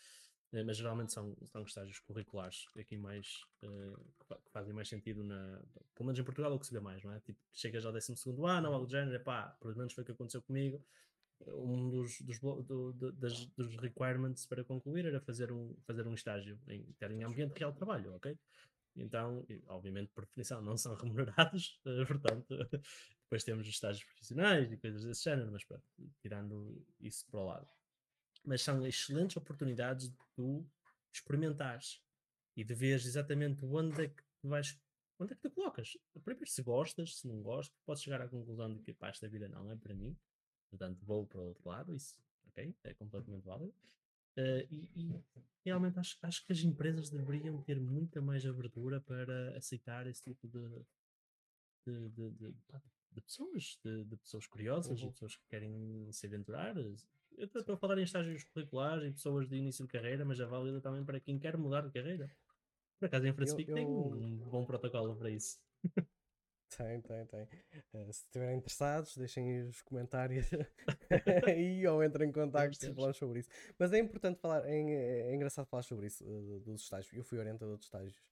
[0.52, 5.60] Eh, mas geralmente são, são estágios curriculares aqui mais uh, que fazem mais sentido na
[5.94, 7.20] pelo menos em Portugal é o que se vê mais, não é?
[7.20, 10.12] Tipo, chegas ao 12 segundo ano algo do género, pá, pelo menos foi o que
[10.12, 10.84] aconteceu comigo.
[11.46, 16.14] Um dos, dos, do, do, das, dos requirements para concluir era fazer um, fazer um
[16.14, 18.38] estágio em, ter em ambiente real de trabalho, ok?
[18.96, 22.46] Então, obviamente, por definição, não são remunerados, uh, portanto,
[23.22, 25.85] depois temos os estágios profissionais e coisas desse género, mas pronto,
[26.20, 27.68] tirando isso para o lado
[28.46, 30.64] mas são excelentes oportunidades de tu
[31.12, 32.00] experimentares
[32.56, 34.78] e de ver exatamente onde é que vais,
[35.18, 35.98] onde é que tu colocas.
[36.24, 39.48] Primeiro, se gostas, se não gostas, podes chegar à conclusão de que pá, esta vida
[39.48, 40.16] não é para mim,
[40.70, 43.74] portanto vou para o outro lado, isso ok, é completamente válido.
[44.38, 45.24] Uh, e, e,
[45.70, 50.48] realmente acho, acho que as empresas deveriam ter muita mais abertura para aceitar esse tipo
[50.48, 50.68] de,
[51.87, 52.55] de, de, de,
[53.12, 55.09] de pessoas, de, pessoas curiosas uhum.
[55.09, 59.48] e pessoas que querem se aventurar, eu estou a falar em estágios curriculares e pessoas
[59.48, 62.31] de início de carreira, mas é válida também para quem quer mudar de carreira.
[62.98, 63.83] Por acaso, InfraSpeak eu, eu...
[63.83, 65.59] tem um bom protocolo para isso.
[66.76, 67.42] Tem, tem, tem.
[67.94, 70.46] Uh, se estiverem interessados, deixem os comentários
[71.46, 73.48] aí ou entrem em contato se falamos sobre isso.
[73.78, 77.12] Mas é importante falar, é, é engraçado falar sobre isso, uh, dos estágios.
[77.14, 78.22] Eu fui orientador de estágios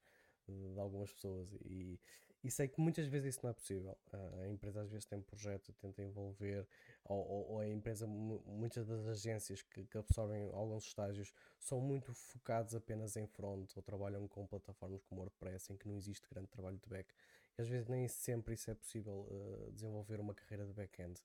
[0.49, 1.99] uh, de algumas pessoas e,
[2.45, 3.97] e sei que muitas vezes isso não é possível.
[4.13, 6.67] A empresa às vezes tem um projeto, tenta envolver,
[7.03, 12.13] ou, ou, ou a empresa, muitas das agências que, que, absorvem alguns estágios são muito
[12.13, 16.49] focados apenas em front ou trabalham com plataformas como WordPress em que não existe grande
[16.49, 17.09] trabalho de back.
[17.57, 21.21] E às vezes nem sempre isso é possível uh, desenvolver uma carreira de back-end,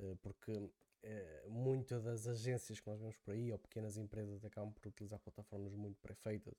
[0.00, 0.70] uh, porque uh,
[1.50, 5.74] muitas das agências que nós vemos por aí, ou pequenas empresas, acabam por utilizar plataformas
[5.74, 6.54] muito pré-feitas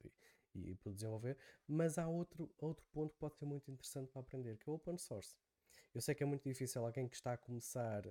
[0.56, 4.22] e, e por desenvolver, mas há outro, outro ponto que pode ser muito interessante para
[4.22, 5.36] aprender, que é o open source.
[5.94, 8.04] Eu sei que é muito difícil alguém que está a começar,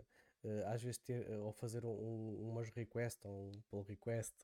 [0.66, 4.35] às vezes, ter, ou fazer um, umas requests, ou um pull request,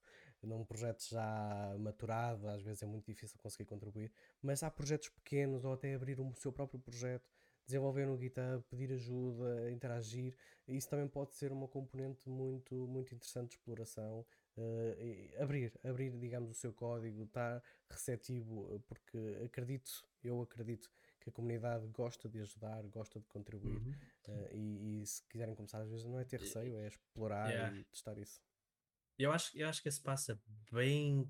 [0.46, 5.64] num projeto já maturado, às vezes é muito difícil conseguir contribuir, mas há projetos pequenos,
[5.64, 7.28] ou até abrir o seu próprio projeto,
[7.66, 10.34] desenvolver no GitHub, pedir ajuda, interagir,
[10.68, 14.24] isso também pode ser uma componente muito, muito interessante de exploração
[14.56, 19.90] uh, abrir, abrir, digamos, o seu código, estar receptivo, eh, porque acredito,
[20.22, 23.94] eu acredito que a comunidade gosta de ajudar, gosta de contribuir uhum.
[24.28, 27.76] uh, e, e, se quiserem começar, às vezes não é ter receio, é explorar yeah.
[27.76, 28.40] e testar isso.
[29.18, 30.38] Eu acho, eu acho que esse passo é
[30.72, 31.28] bem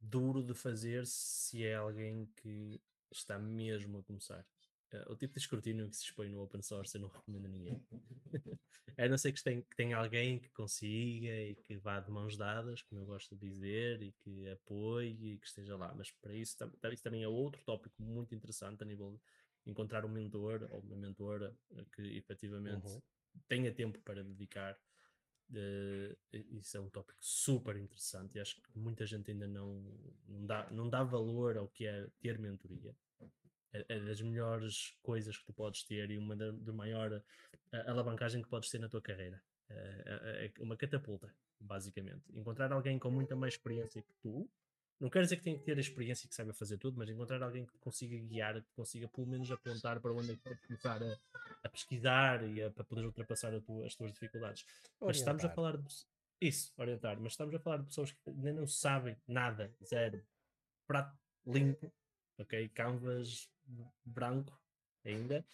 [0.00, 4.44] duro de fazer se é alguém que está mesmo a começar.
[4.92, 7.48] Uh, o tipo de escrutínio que se expõe no open source eu não recomendo a
[7.48, 7.82] ninguém.
[8.98, 12.36] a não ser que tem, que tem alguém que consiga e que vá de mãos
[12.36, 15.94] dadas, como eu gosto de dizer, e que apoie e que esteja lá.
[15.94, 16.56] Mas para isso,
[16.92, 19.18] isso também é outro tópico muito interessante a nível
[19.64, 21.56] de encontrar um mentor ou uma mentora
[21.94, 23.02] que efetivamente uhum.
[23.48, 24.78] tenha tempo para dedicar.
[25.52, 26.16] Uh,
[26.58, 29.84] isso é um tópico super interessante e acho que muita gente ainda não,
[30.26, 32.96] não, dá, não dá valor ao que é ter mentoria
[33.72, 37.90] é, é das melhores coisas que tu podes ter e uma da, da maior uh,
[37.90, 39.42] alavancagem que podes ter na tua carreira.
[39.70, 39.74] Uh,
[40.14, 42.22] é uma catapulta, basicamente.
[42.34, 44.48] Encontrar alguém com muita mais experiência que tu,
[45.02, 47.42] não quer dizer que tenha que ter a experiência que saiba fazer tudo, mas encontrar
[47.42, 51.02] alguém que consiga guiar, que consiga pelo menos apontar para onde é que podes começar
[51.02, 51.18] a,
[51.64, 54.64] a pesquisar e a, para poder ultrapassar tua, as tuas dificuldades.
[55.00, 55.06] Orientar.
[55.08, 55.88] Mas estamos a falar de
[56.40, 60.24] isso, orientar, mas estamos a falar de pessoas que ainda não sabem nada, zero,
[60.86, 61.92] prato limpo,
[62.38, 62.68] ok?
[62.68, 63.50] Canvas
[64.04, 64.56] branco
[65.04, 65.44] ainda.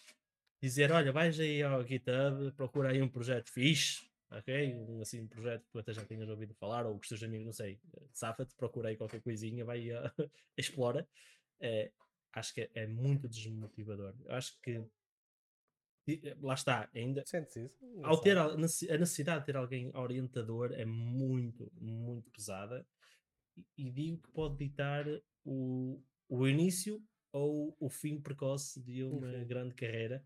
[0.61, 4.75] Dizer, olha, vais aí ao GitHub, procura aí um projeto fixe, ok?
[4.75, 7.45] Um assim, projeto que tu até já tinhas ouvido falar, ou que os teus amigos,
[7.45, 7.79] não sei,
[8.13, 10.11] safa-te, procura aí qualquer coisinha, vai uh,
[10.57, 11.07] explora.
[11.59, 11.91] É,
[12.33, 14.15] acho que é, é, muito desmotivador.
[14.27, 14.83] Acho que
[16.41, 17.23] lá está, ainda
[18.03, 22.83] ao ter a, a necessidade de ter alguém orientador é muito, muito pesada
[23.55, 25.05] e, e digo que pode ditar
[25.45, 26.99] o, o início
[27.31, 29.45] ou o fim precoce de uma uhum.
[29.45, 30.25] grande carreira.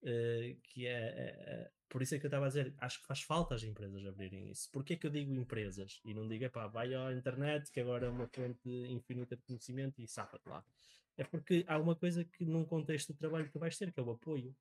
[0.00, 3.54] Uh, que é, por isso é que eu estava a dizer, acho que faz falta
[3.54, 4.70] as empresas abrirem isso.
[4.70, 8.10] Porquê que eu digo empresas e não digo, pá, vai à internet que agora é
[8.10, 10.64] uma fonte infinita de conhecimento e safa-te lá.
[11.16, 14.02] É porque há uma coisa que num contexto de trabalho que vais ter, que é
[14.02, 14.54] o apoio,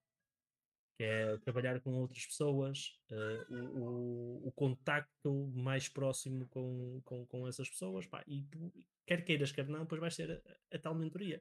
[0.97, 7.25] que é trabalhar com outras pessoas, uh, o, o, o, contacto mais próximo com, com,
[7.27, 8.43] com essas pessoas, pá, e
[9.05, 11.39] quer queiras, quer não, depois vais ter a, a tal mentoria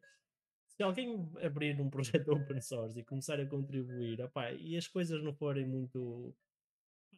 [0.76, 5.22] se alguém abrir um projeto open source e começar a contribuir, opa, e as coisas
[5.22, 6.34] não forem muito.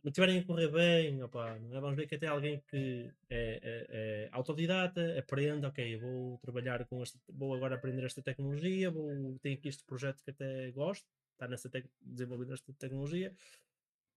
[0.02, 1.80] não estiverem a correr bem, não é?
[1.80, 7.02] vamos ver que até alguém que é, é, é autodidata, aprende, ok, vou trabalhar com
[7.02, 11.48] esta, vou agora aprender esta tecnologia, vou, tenho aqui este projeto que até gosto, está
[11.48, 11.68] nessa
[12.00, 13.34] desenvolvendo esta tecnologia,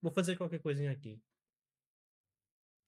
[0.01, 1.19] vou fazer qualquer coisinha aqui.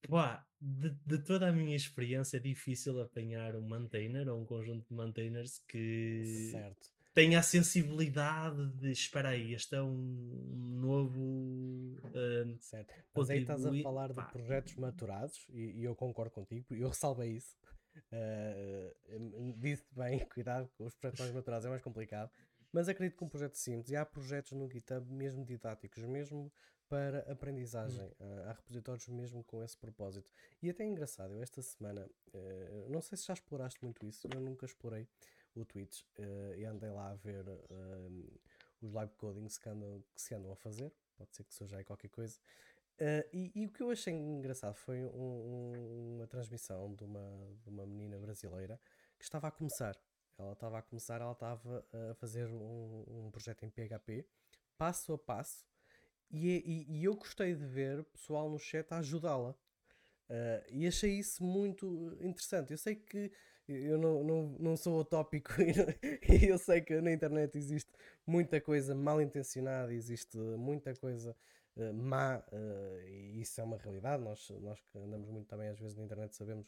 [0.09, 4.87] Pá, de, de, toda a minha experiência é difícil apanhar um maintainer ou um conjunto
[4.87, 6.89] de maintainers que certo.
[7.13, 12.93] tenha a sensibilidade de espera aí, este é um novo uh, certo.
[13.13, 14.23] Mas aí estás a falar pá.
[14.23, 17.57] de projetos maturados e, e, eu concordo contigo, eu ressalvei isso.
[18.11, 22.31] Uh, disse bem, cuidado com os projetos mais maturados, é mais complicado.
[22.73, 26.51] Mas acredito que um projeto simples, e há projetos no GitHub mesmo didáticos, mesmo
[26.89, 28.05] para aprendizagem.
[28.19, 28.43] Hum.
[28.47, 30.31] há repositórios mesmo com esse propósito.
[30.61, 34.27] E até é engraçado, eu esta semana, uh, não sei se já exploraste muito isso,
[34.31, 35.07] eu nunca explorei
[35.55, 38.39] o Twitch uh, e andei lá a ver uh,
[38.81, 40.91] os live codings que, andam, que se andam a fazer.
[41.15, 42.39] Pode ser que seja aí qualquer coisa.
[43.33, 47.69] E, e, o que eu achei engraçado foi um, um, uma transmissão de uma, de
[47.69, 48.79] uma menina brasileira
[49.17, 49.97] que estava a começar.
[50.37, 54.25] Ela estava a começar, ela estava a fazer um, um projeto em PHP,
[54.77, 55.65] passo a passo,
[56.33, 59.51] e, e, e, eu gostei de ver pessoal no chat a ajudá-la.
[60.29, 62.71] Uh, e achei isso muito interessante.
[62.71, 63.31] Eu sei que
[63.67, 67.91] eu não, não, não sou utópico e eu sei que na internet existe
[68.25, 71.35] muita coisa mal intencionada, existe muita coisa
[71.75, 74.23] uh, má, uh, e isso é uma realidade.
[74.23, 76.65] Nós, nós que andamos muito também às vezes na internet sabemos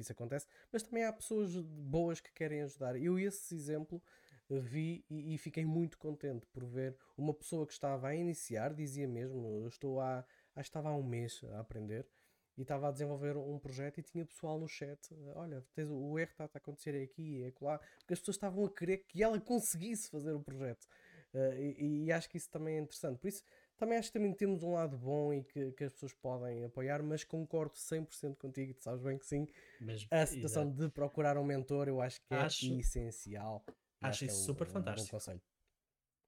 [0.00, 2.96] que isso acontece, mas também há pessoas boas que querem ajudar.
[2.96, 4.02] Eu, esse exemplo,
[4.48, 9.06] vi e, e, fiquei muito contente por ver uma pessoa que estava a iniciar, dizia
[9.06, 10.24] mesmo, eu estou há,
[10.56, 12.08] estava há um mês a aprender
[12.56, 14.98] e estava a desenvolver um projeto e tinha pessoal no chat,
[15.34, 18.70] olha, tens, o erro está a acontecer aqui e lá, porque as pessoas estavam a
[18.70, 20.86] querer que ela conseguisse fazer o projeto.
[21.32, 23.20] Uh, e, e, acho que isso também é interessante.
[23.20, 23.44] Por isso,
[23.80, 27.02] também acho que também temos um lado bom e que, que as pessoas podem apoiar,
[27.02, 29.48] mas concordo 100% contigo, tu sabes bem que sim.
[29.80, 30.82] Mas, a situação exato.
[30.82, 33.64] de procurar um mentor eu acho que é acho, essencial.
[34.02, 35.16] Acho isso é um, super um fantástico.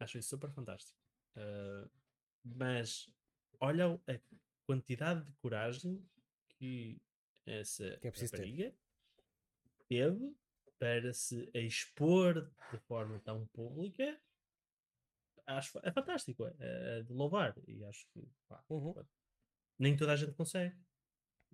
[0.01, 0.99] Acho isso super fantástico.
[1.37, 1.91] Uh,
[2.43, 3.13] mas
[3.61, 4.19] olha a
[4.67, 6.03] quantidade de coragem
[6.49, 7.01] que
[7.47, 8.75] essa que é rapariga
[9.89, 10.35] teve
[10.79, 14.19] para se expor de forma tão pública.
[15.57, 17.55] Acho é fantástico, é, é de louvar.
[17.67, 18.95] E acho que pá, uhum.
[19.79, 20.75] nem toda a gente consegue.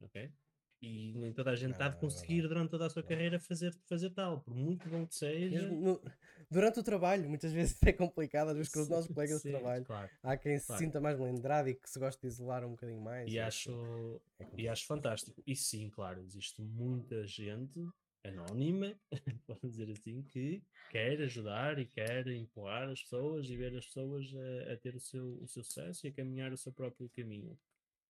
[0.01, 0.32] Ok?
[0.80, 4.11] E nem toda a gente está a conseguir durante toda a sua carreira fazer, fazer
[4.11, 5.68] tal, por muito bom que seja.
[5.68, 6.01] No,
[6.49, 9.84] durante o trabalho, muitas vezes é complicado, às vezes com os nossos colegas de trabalho.
[9.84, 10.84] Claro, há quem se claro.
[10.84, 13.28] sinta mais melindrado e que se goste de isolar um bocadinho mais.
[13.30, 15.42] E, acho, é e acho fantástico.
[15.44, 17.84] E sim, claro, existe muita gente
[18.25, 18.99] anónima,
[19.47, 24.27] vamos dizer assim, que quer ajudar e quer empurrar as pessoas e ver as pessoas
[24.35, 27.59] a, a ter o seu, o seu sucesso e a caminhar o seu próprio caminho.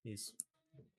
[0.04, 0.34] Isso.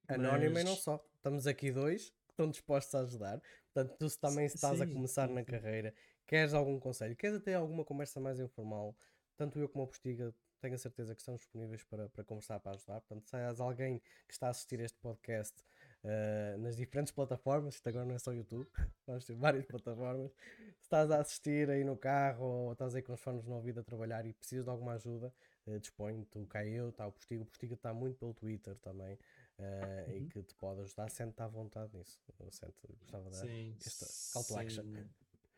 [0.07, 0.62] Anónima Mas...
[0.62, 1.03] e não só.
[1.16, 3.41] Estamos aqui dois que estão dispostos a ajudar.
[3.74, 5.93] Portanto, tu também estás sim, a começar sim, na carreira,
[6.26, 8.95] queres algum conselho, queres até alguma conversa mais informal,
[9.38, 12.74] tanto eu como a Postiga tenho a certeza que estamos disponíveis para, para conversar, para
[12.74, 13.01] ajudar.
[13.01, 15.55] Portanto, se és alguém que está a assistir este podcast
[16.03, 18.67] uh, nas diferentes plataformas, isto agora não é só YouTube,
[19.07, 20.31] vamos ter várias plataformas.
[20.77, 23.79] Se estás a assistir aí no carro ou estás aí com os fones no ouvido
[23.79, 25.33] a trabalhar e precisas de alguma ajuda,
[25.67, 27.43] uh, dispõe-te, cá eu, está o Postiga.
[27.43, 30.17] O Postiga está muito pelo Twitter também uh, uhum.
[30.17, 32.19] e que te pode ajudar, sente-te à vontade nisso.
[32.51, 33.47] Sente, gostava de dar
[33.85, 34.85] esta call to action.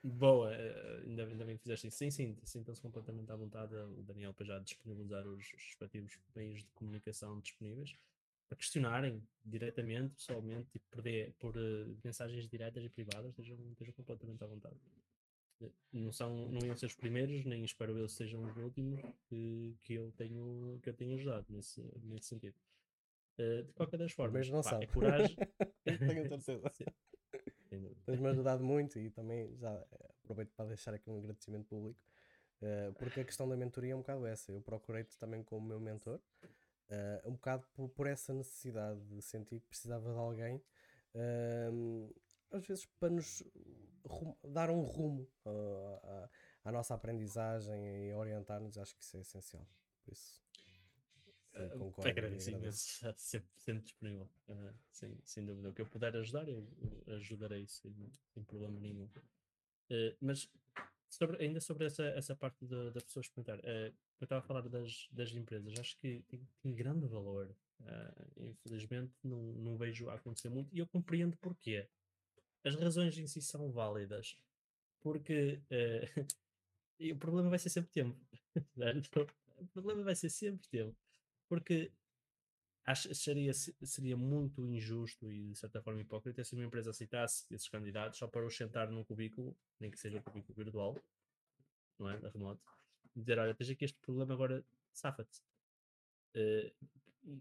[0.03, 0.49] Boa,
[1.05, 1.97] ainda, ainda bem que fizeste isso.
[1.97, 3.75] Sim, sim, sintam-se completamente à vontade.
[3.75, 7.95] O Daniel para já disponibilizar os respectivos meios de comunicação disponíveis
[8.51, 11.01] para questionarem diretamente, pessoalmente, e por,
[11.39, 14.75] por uh, mensagens diretas e privadas, estejam, estejam completamente à vontade.
[15.93, 18.99] Não, são, não iam ser os primeiros, nem espero eu sejam os últimos
[19.29, 22.55] que, que, eu, tenho, que eu tenho ajudado nesse, nesse sentido.
[23.39, 25.37] Uh, de qualquer das formas, não pá, é coragem.
[25.85, 26.93] Tenho certeza.
[28.05, 31.97] Tens-me ajudado muito e também já eh, aproveito para deixar aqui um agradecimento público,
[32.61, 34.51] uh, porque a questão da mentoria é um bocado essa.
[34.51, 36.19] Eu procurei-te também como meu mentor,
[36.91, 40.61] uh, um bocado por, por, essa necessidade de sentir que precisava de alguém,
[42.51, 43.43] às vezes para nos
[44.43, 46.29] dar um rumo à,
[46.65, 49.67] à nossa aprendizagem e orientar-nos, acho que isso é essencial.
[50.03, 50.41] Por isso.
[51.51, 52.09] Sim, concordo.
[52.09, 54.29] Agradeço imenso, sempre, sempre disponível.
[54.47, 55.69] Uh, sem, sem dúvida.
[55.69, 56.65] O que eu puder ajudar, eu,
[57.05, 57.93] eu ajudarei sem,
[58.33, 59.05] sem problema nenhum.
[59.05, 60.49] Uh, mas
[61.09, 63.93] sobre, ainda sobre essa, essa parte da, da pessoa experimentar, uh,
[64.23, 67.55] eu estava a falar das, das empresas, acho que tem, tem grande valor.
[68.37, 71.87] infelizmente, não, não vejo acontecer muito e eu compreendo porquê.
[72.63, 74.37] As razões em si são válidas,
[74.99, 75.59] porque
[76.99, 78.19] o problema vai ser sempre tempo.
[79.61, 80.97] O problema vai ser sempre tempo.
[81.47, 81.91] Porque
[82.85, 88.17] acho, seria, muito injusto e de certa forma hipócrita se uma empresa aceitasse esses candidatos
[88.17, 90.97] só para os sentar num cubículo, nem que seja um cubículo virtual,
[91.99, 92.17] não é?
[92.19, 92.61] Da remoto,
[93.15, 95.41] dizer: Olha, tens aqui este problema, agora safa-te.
[96.35, 96.71] Uh,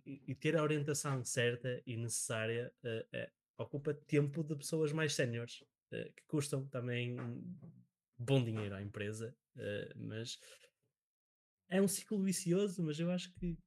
[0.05, 5.15] e, e, ter a orientação certa e necessária uh, uh, ocupa tempo de pessoas mais
[5.15, 7.17] séniores que custam também
[8.17, 9.37] bom dinheiro à empresa,
[9.97, 10.39] mas
[11.69, 13.59] é um ciclo vicioso, mas eu acho que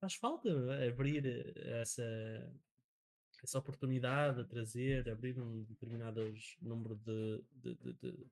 [0.00, 0.50] faz falta
[0.88, 1.24] abrir
[1.80, 2.02] essa,
[3.44, 6.20] essa oportunidade a trazer, abrir um determinado
[6.60, 8.26] número de, de, de, de,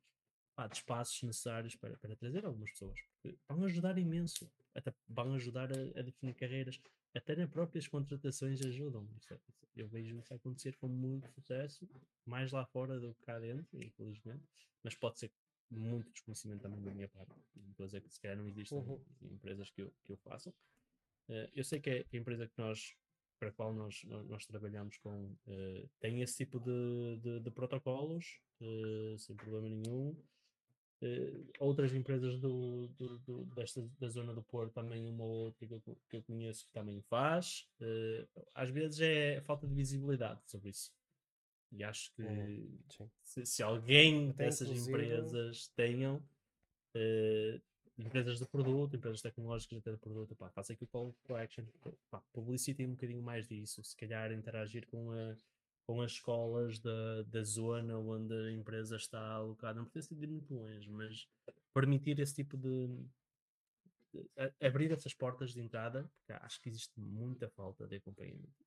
[0.54, 5.34] pá, de espaços necessários para, para trazer algumas pessoas, porque vão ajudar imenso, até vão
[5.34, 6.80] ajudar a, a definir carreiras,
[7.14, 9.08] até nas próprias contratações ajudam.
[9.30, 9.38] É,
[9.76, 11.88] eu vejo isso acontecer com muito sucesso,
[12.26, 14.44] mais lá fora do que cá dentro, infelizmente,
[14.82, 15.32] mas pode ser
[15.70, 17.34] muito desconhecimento também da minha parte,
[17.76, 19.00] coisa que se calhar não existem uhum.
[19.22, 20.50] em empresas que eu, que eu faço.
[21.28, 22.94] Uh, eu sei que é a empresa que nós,
[23.38, 28.40] para a qual nós, nós trabalhamos com, uh, tem esse tipo de, de, de protocolos,
[28.60, 30.16] uh, sem problema nenhum.
[31.58, 35.72] Outras empresas do, do, do, desta, da zona do Porto, também uma ou outra que
[35.72, 37.66] eu, que eu conheço que também faz.
[38.54, 40.92] às vezes é falta de visibilidade sobre isso.
[41.72, 42.78] E acho que hum,
[43.22, 44.90] se, se, alguém Até dessas inclusive...
[44.90, 47.62] empresas tenham uh,
[47.96, 51.64] empresas de produto, empresas tecnológicas até de produto, pá, faça aqui o call to action,
[52.10, 55.36] pá, publicitem um bocadinho mais disso, se calhar interagir com, a,
[55.86, 60.54] com as escolas da, da zona onde a empresa está alocada, não precisa ir muito
[60.54, 61.28] longe, mas
[61.74, 62.88] permitir esse tipo de,
[64.12, 68.64] de abrir essas portas de entrada, porque acho que existe muita falta de acompanhamento.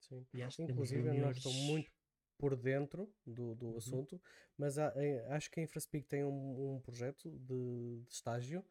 [0.00, 0.26] Sim.
[0.32, 1.90] E acho Inclusive, que eu não estou muito
[2.38, 3.76] por dentro do, do uhum.
[3.76, 4.20] assunto,
[4.56, 8.64] mas há, é, acho que a InfraSpeak tem um, um projeto de, de, estágio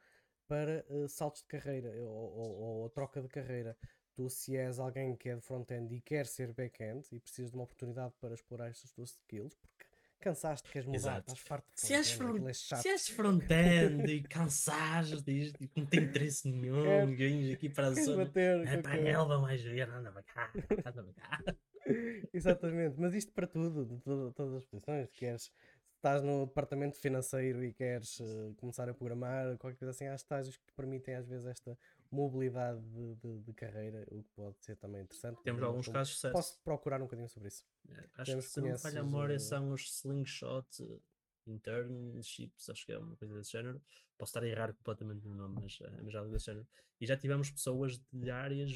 [0.47, 3.76] para uh, saltos de carreira ou, ou, ou, troca de carreira.
[4.16, 7.57] Tu, se és alguém que é de front-end e quer ser back-end e precisas de
[7.57, 9.86] uma oportunidade para explorar estas tuas skills, porque
[10.20, 11.20] cansaste, queres mudar, Exato.
[11.34, 15.86] estás farto de se és, front, é se és front-end e cansaste disto e não
[15.86, 20.11] tem interesse nenhum, ganhas aqui para a zona, é para a relva mais ver, anda
[20.11, 20.51] para cá,
[20.86, 21.55] anda para cá.
[22.34, 25.51] Exatamente, mas isto para tudo, de todas as posições, queres
[26.05, 30.55] estás no departamento financeiro e queres uh, começar a programar, qualquer coisa assim, há estágios
[30.55, 31.76] que te permitem às vezes esta
[32.12, 35.41] mobilidade de, de, de carreira, o que pode ser também interessante.
[35.43, 36.34] Temos alguns casos de sucesso.
[36.34, 37.66] Posso procurar um bocadinho sobre isso.
[37.89, 40.99] É, acho Temos que se não falha a memória são os slingshot eh,
[41.47, 43.82] internships, acho que é uma coisa desse género.
[44.18, 46.68] Posso estar a errar completamente no nome, mas, mas já desse género.
[46.99, 48.72] E já tivemos pessoas de áreas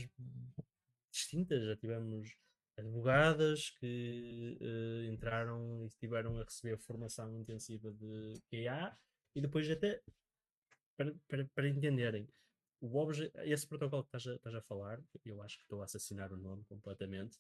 [1.11, 2.35] distintas, já tivemos
[2.77, 8.97] advogadas que uh, entraram e tiveram a receber formação intensiva de QA
[9.35, 10.01] e depois até
[10.97, 12.27] para, para, para entenderem
[12.81, 15.85] o obje, esse protocolo que estás a, estás a falar, eu acho que estou a
[15.85, 17.37] assassinar o nome completamente.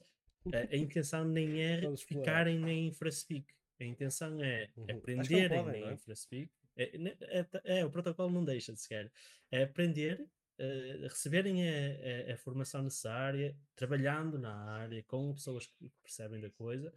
[0.53, 3.45] A, a intenção nem é ficarem na InfraSpeak.
[3.79, 4.85] A intenção é uhum.
[4.97, 5.93] aprenderem podem, na é?
[5.93, 6.51] InfraSpeak.
[6.75, 6.83] É,
[7.21, 9.11] é, é, o protocolo não deixa de sequer.
[9.51, 10.21] É aprender
[10.59, 16.49] uh, receberem a, a, a, formação necessária, trabalhando na área, com pessoas que percebem da
[16.49, 16.93] coisa,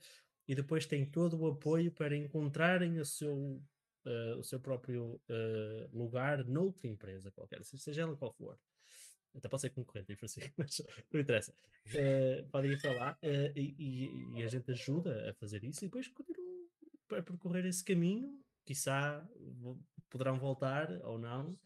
[0.46, 3.62] e depois têm todo o apoio para encontrarem o seu,
[4.06, 8.58] uh, o seu próprio uh, lugar noutra empresa qualquer, seja ela qual for.
[9.34, 10.16] Até pode ser concorrente,
[10.58, 11.54] mas não interessa.
[11.86, 15.88] Uh, podem ir para lá uh, e, e, a gente ajuda a fazer isso e
[15.88, 16.68] depois continuam
[17.12, 18.38] a percorrer esse caminho.
[18.64, 19.26] Quizá
[20.08, 21.58] poderão voltar ou não,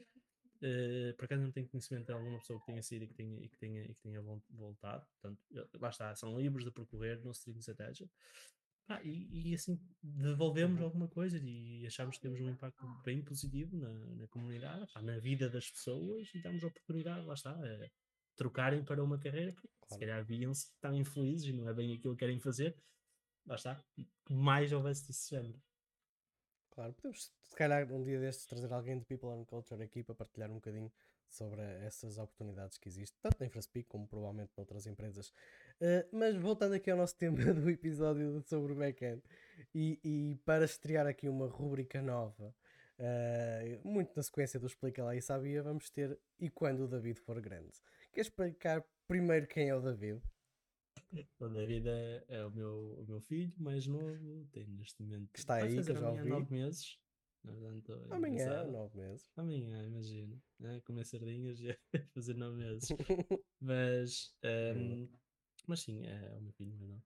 [0.57, 3.49] Uh, por não tenho conhecimento de alguma pessoa que tenha sido e que tenha, e
[3.49, 5.07] que tenha, e que tenha voltado.
[5.13, 5.39] Portanto,
[5.79, 8.11] lá está, são livres de percorrer, no strings attached.
[8.89, 13.77] Ah, e, e, assim devolvemos alguma coisa e achamos que temos um impacto bem positivo
[13.77, 17.91] na, na comunidade, pá, na vida das pessoas e damos a oportunidade, lá está, a
[18.37, 19.95] trocarem para uma carreira que claro.
[19.95, 22.77] se calhar viam-se que estão infelizes e não é bem aquilo que querem fazer.
[23.45, 23.85] Lá está,
[24.31, 25.61] mais houvesse desse género.
[26.71, 30.15] Claro, podemos se calhar um dia destes trazer alguém de People and Culture aqui para
[30.15, 30.93] partilhar um bocadinho
[31.29, 35.29] sobre essas oportunidades que existem, tanto na InfraSpeak como provavelmente noutras empresas.
[35.81, 39.23] Uh, mas voltando aqui ao nosso tema do episódio sobre o backend,
[39.75, 42.55] e, e para estrear aqui uma rúbrica nova,
[42.99, 47.21] uh, muito na sequência do Explica Lá e Sabia, vamos ter E Quando o David
[47.21, 47.73] For Grande.
[48.13, 50.23] Queres explicar primeiro quem é o David?
[51.39, 55.31] O David é, é o, meu, o meu filho mais novo, tem neste momento.
[55.33, 56.29] Que está aí, que já ouvi.
[56.29, 56.99] nove meses.
[57.47, 59.31] Portanto, Amanhã, nove meses.
[59.37, 60.43] Amanhã, imagino.
[60.59, 60.81] Né?
[60.85, 61.77] Comer sardinhas e
[62.15, 62.89] fazer nove meses.
[63.61, 64.35] mas,
[64.77, 65.09] um,
[65.67, 67.03] mas sim, é o meu filho mais novo.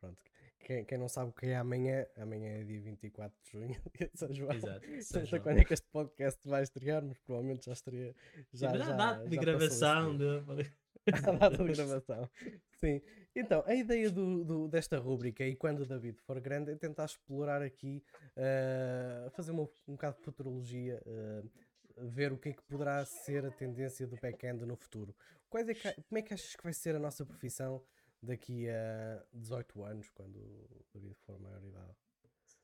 [0.00, 0.22] Pronto.
[0.60, 3.68] Quem, quem não sabe o que é amanhã, amanhã é dia 24 de junho,
[3.98, 4.52] dia de São João.
[4.52, 4.86] Exato.
[4.90, 8.14] Não sei quando é que este podcast vai estrear, mas provavelmente já estaria.
[8.52, 10.16] Já, já, já, data de gravação.
[10.16, 10.24] De...
[11.40, 12.30] à gravação.
[12.78, 13.00] Sim.
[13.34, 17.04] Então, a ideia do, do, desta rúbrica e quando o David for grande é tentar
[17.04, 18.02] explorar aqui,
[18.36, 21.50] uh, fazer uma, um bocado de futurologia, uh,
[21.96, 25.14] ver o que é que poderá ser a tendência do back-end no futuro.
[25.48, 27.82] Quais é que, como é que achas que vai ser a nossa profissão
[28.22, 31.92] daqui a 18 anos, quando o David for maior idade?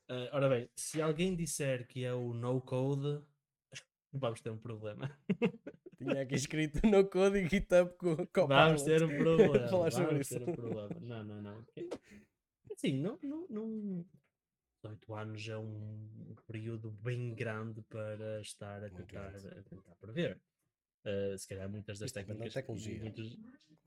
[0.09, 3.23] Uh, ora bem, se alguém disser que é o no-code,
[4.11, 5.09] vamos ter um problema.
[6.03, 9.67] Tinha aqui escrito no e GitHub com, Vamos ter um problema.
[9.67, 10.89] vamos ter um problema.
[10.99, 11.65] Não, não, não.
[12.71, 14.05] Assim, não, não, não...
[14.83, 20.41] 18 anos é um período bem grande para estar a tentar, a tentar prever.
[21.05, 22.53] Uh, se calhar muitas das técnicas.
[22.53, 22.99] Tecnologia.
[22.99, 23.37] Muitos,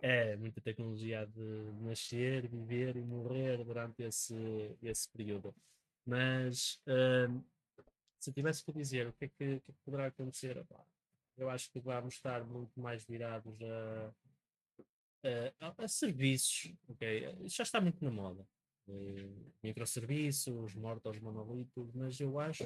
[0.00, 5.52] é, muita tecnologia de nascer, viver e morrer durante esse, esse período.
[6.06, 7.42] Mas uh,
[8.20, 10.56] se tivesse que dizer o que é que, que, é que poderá acontecer,
[11.36, 14.14] eu acho que vamos estar muito mais virados a,
[15.60, 16.72] a, a serviços.
[16.90, 17.34] Okay?
[17.46, 18.46] Já está muito na moda.
[18.86, 22.64] Uh, microserviços, mortos monolitos, mas eu acho,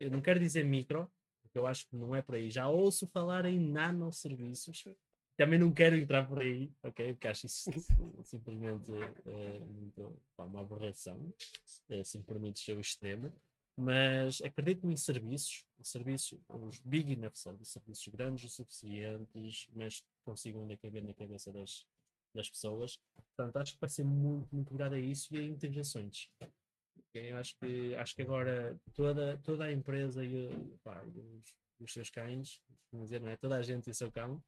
[0.00, 1.08] eu não quero dizer micro,
[1.40, 2.50] porque eu acho que não é por aí.
[2.50, 4.84] Já ouço falar em nanoserviços,
[5.36, 7.12] também não quero entrar por aí, ok?
[7.12, 7.70] Porque acho isso
[8.24, 8.90] simplesmente
[9.26, 11.32] é, muito, pá, uma aberração,
[11.88, 13.32] é, se me permites o extremo.
[13.76, 20.06] Mas acredito em serviços, serviços, os big enough services, serviços grandes o suficientes, mas que
[20.24, 21.86] consigam ainda caber na cabeça das,
[22.34, 22.98] das pessoas.
[23.36, 26.28] Portanto, acho que vai ser muito, muito ligado a isso e a integrações.
[27.12, 30.50] Eu acho que, acho que agora toda, toda a empresa e,
[30.82, 32.60] pá, os, os seus cães,
[32.92, 33.36] dizer, não é?
[33.36, 34.42] toda a gente e o seu cão,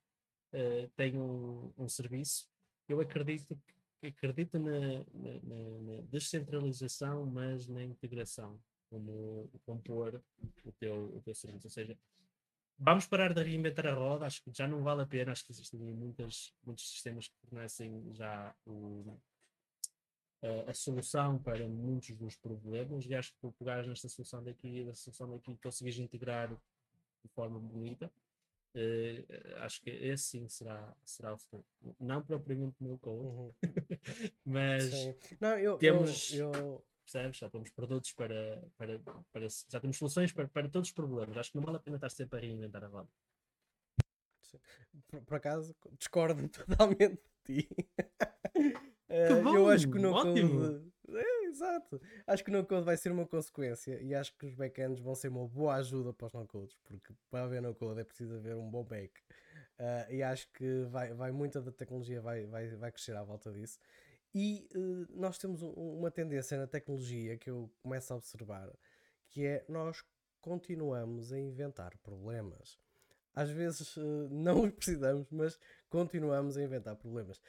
[0.53, 2.49] uh, tem um, um serviço.
[2.89, 3.57] Eu acredito
[4.03, 8.59] acredito na, na, na, descentralização, mas na integração,
[8.91, 10.23] como compor
[10.65, 11.67] o teu, o teu serviço.
[11.67, 11.99] Ou seja,
[12.79, 15.53] vamos parar de reinventar a roda, acho que já não vale a pena, acho que
[15.53, 19.17] existem muitas, muitos sistemas que fornecem já o,
[20.43, 24.85] a, a, solução para muitos dos problemas e acho que tu pegares nesta solução daqui,
[24.85, 28.11] da solução daqui, conseguires integrar de forma bonita,
[28.77, 29.25] Uh,
[29.63, 31.65] acho que esse sim será, será o futuro.
[31.99, 33.51] Não propriamente no code, uhum.
[34.45, 34.93] mas
[35.41, 36.35] Não, eu, temos.
[36.35, 36.85] Eu, eu...
[37.07, 37.39] Percebes?
[37.39, 38.99] Já temos produtos para, para,
[39.33, 39.47] para.
[39.69, 41.37] Já temos soluções para, para todos os problemas.
[41.37, 43.09] Acho que não vale a pena estar sempre a reinventar a roda.
[45.09, 47.69] Por, por, acaso, discordo totalmente de ti.
[48.59, 50.93] uh, bom, eu acho que no Code.
[51.09, 52.01] É, exato.
[52.27, 55.29] Acho que o no-code vai ser uma consequência e acho que os backends vão ser
[55.29, 58.83] uma boa ajuda para os no-codes, porque para haver no-code é preciso haver um bom
[58.83, 59.13] back.
[59.79, 63.53] Uh, e acho que vai, vai muita da tecnologia vai, vai, vai crescer à volta
[63.53, 63.79] disso.
[64.39, 68.71] E uh, nós temos um, uma tendência na tecnologia que eu começo a observar,
[69.31, 70.05] que é nós
[70.43, 72.79] continuamos a inventar problemas.
[73.35, 75.59] Às vezes uh, não os precisamos, mas
[75.89, 77.41] continuamos a inventar problemas.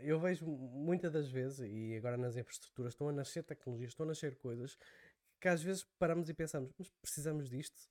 [0.00, 4.08] Eu vejo muitas das vezes, e agora nas infraestruturas, estão a nascer tecnologias, estão a
[4.08, 4.78] nascer coisas
[5.38, 7.90] que às vezes paramos e pensamos, mas precisamos disto?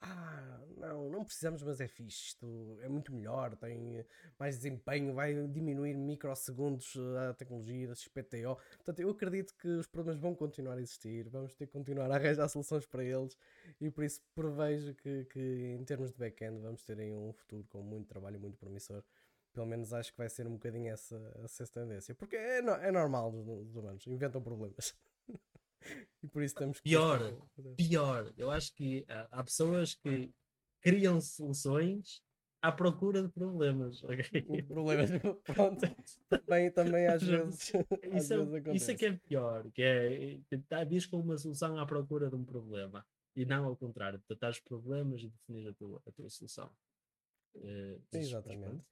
[0.00, 2.28] Ah, não, não precisamos, mas é fixe.
[2.28, 4.04] Isto é muito melhor, tem
[4.38, 6.96] mais desempenho, vai diminuir microsegundos
[7.28, 8.56] a tecnologia da XPTO.
[8.76, 12.14] Portanto, eu acredito que os problemas vão continuar a existir, vamos ter que continuar a
[12.16, 13.36] arranjar soluções para eles
[13.80, 17.64] e por isso prevejo que, que em termos de back-end vamos ter aí um futuro
[17.68, 19.02] com muito trabalho muito promissor.
[19.52, 23.32] Pelo menos acho que vai ser um bocadinho essa, essa tendência, porque é, é normal
[23.34, 24.94] os humanos, inventam problemas.
[26.22, 26.82] e por isso que.
[26.82, 27.20] Pior,
[27.76, 28.32] pior.
[28.36, 30.30] Eu acho que há, há pessoas que
[30.80, 32.22] criam soluções
[32.60, 34.02] à procura de problemas.
[34.08, 34.62] Okay?
[34.62, 35.10] Problemas,
[35.44, 35.86] pronto.
[36.28, 37.72] Também, também às vezes.
[38.14, 41.36] Isso, às é, vezes isso é que é pior, que é tentar vir com uma
[41.36, 43.06] solução à procura de um problema.
[43.36, 46.70] E não ao contrário, tratar os problemas e definir a tua, a tua solução.
[47.54, 48.84] Uh, Exatamente.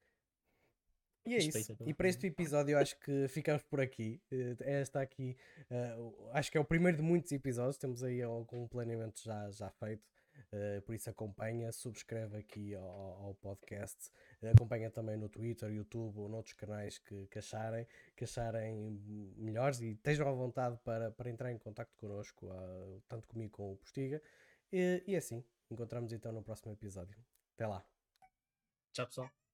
[1.26, 1.76] E é isso.
[1.84, 4.20] E para este episódio eu acho que ficamos por aqui.
[4.30, 5.36] Uh, esta aqui,
[5.70, 7.76] uh, acho que é o primeiro de muitos episódios.
[7.76, 10.06] Temos aí algum planeamento já, já feito.
[10.52, 14.10] Uh, por isso acompanha, subscreve aqui ao, ao podcast,
[14.54, 19.00] acompanha também no Twitter, YouTube ou noutros canais que, que, acharem, que acharem
[19.36, 23.72] melhores e estejam à vontade para, para entrar em contato connosco, uh, tanto comigo como
[23.72, 24.22] o Postiga.
[24.72, 27.16] E, e é assim, encontramos então no próximo episódio.
[27.54, 27.84] Até lá.
[28.92, 29.45] Tchau pessoal.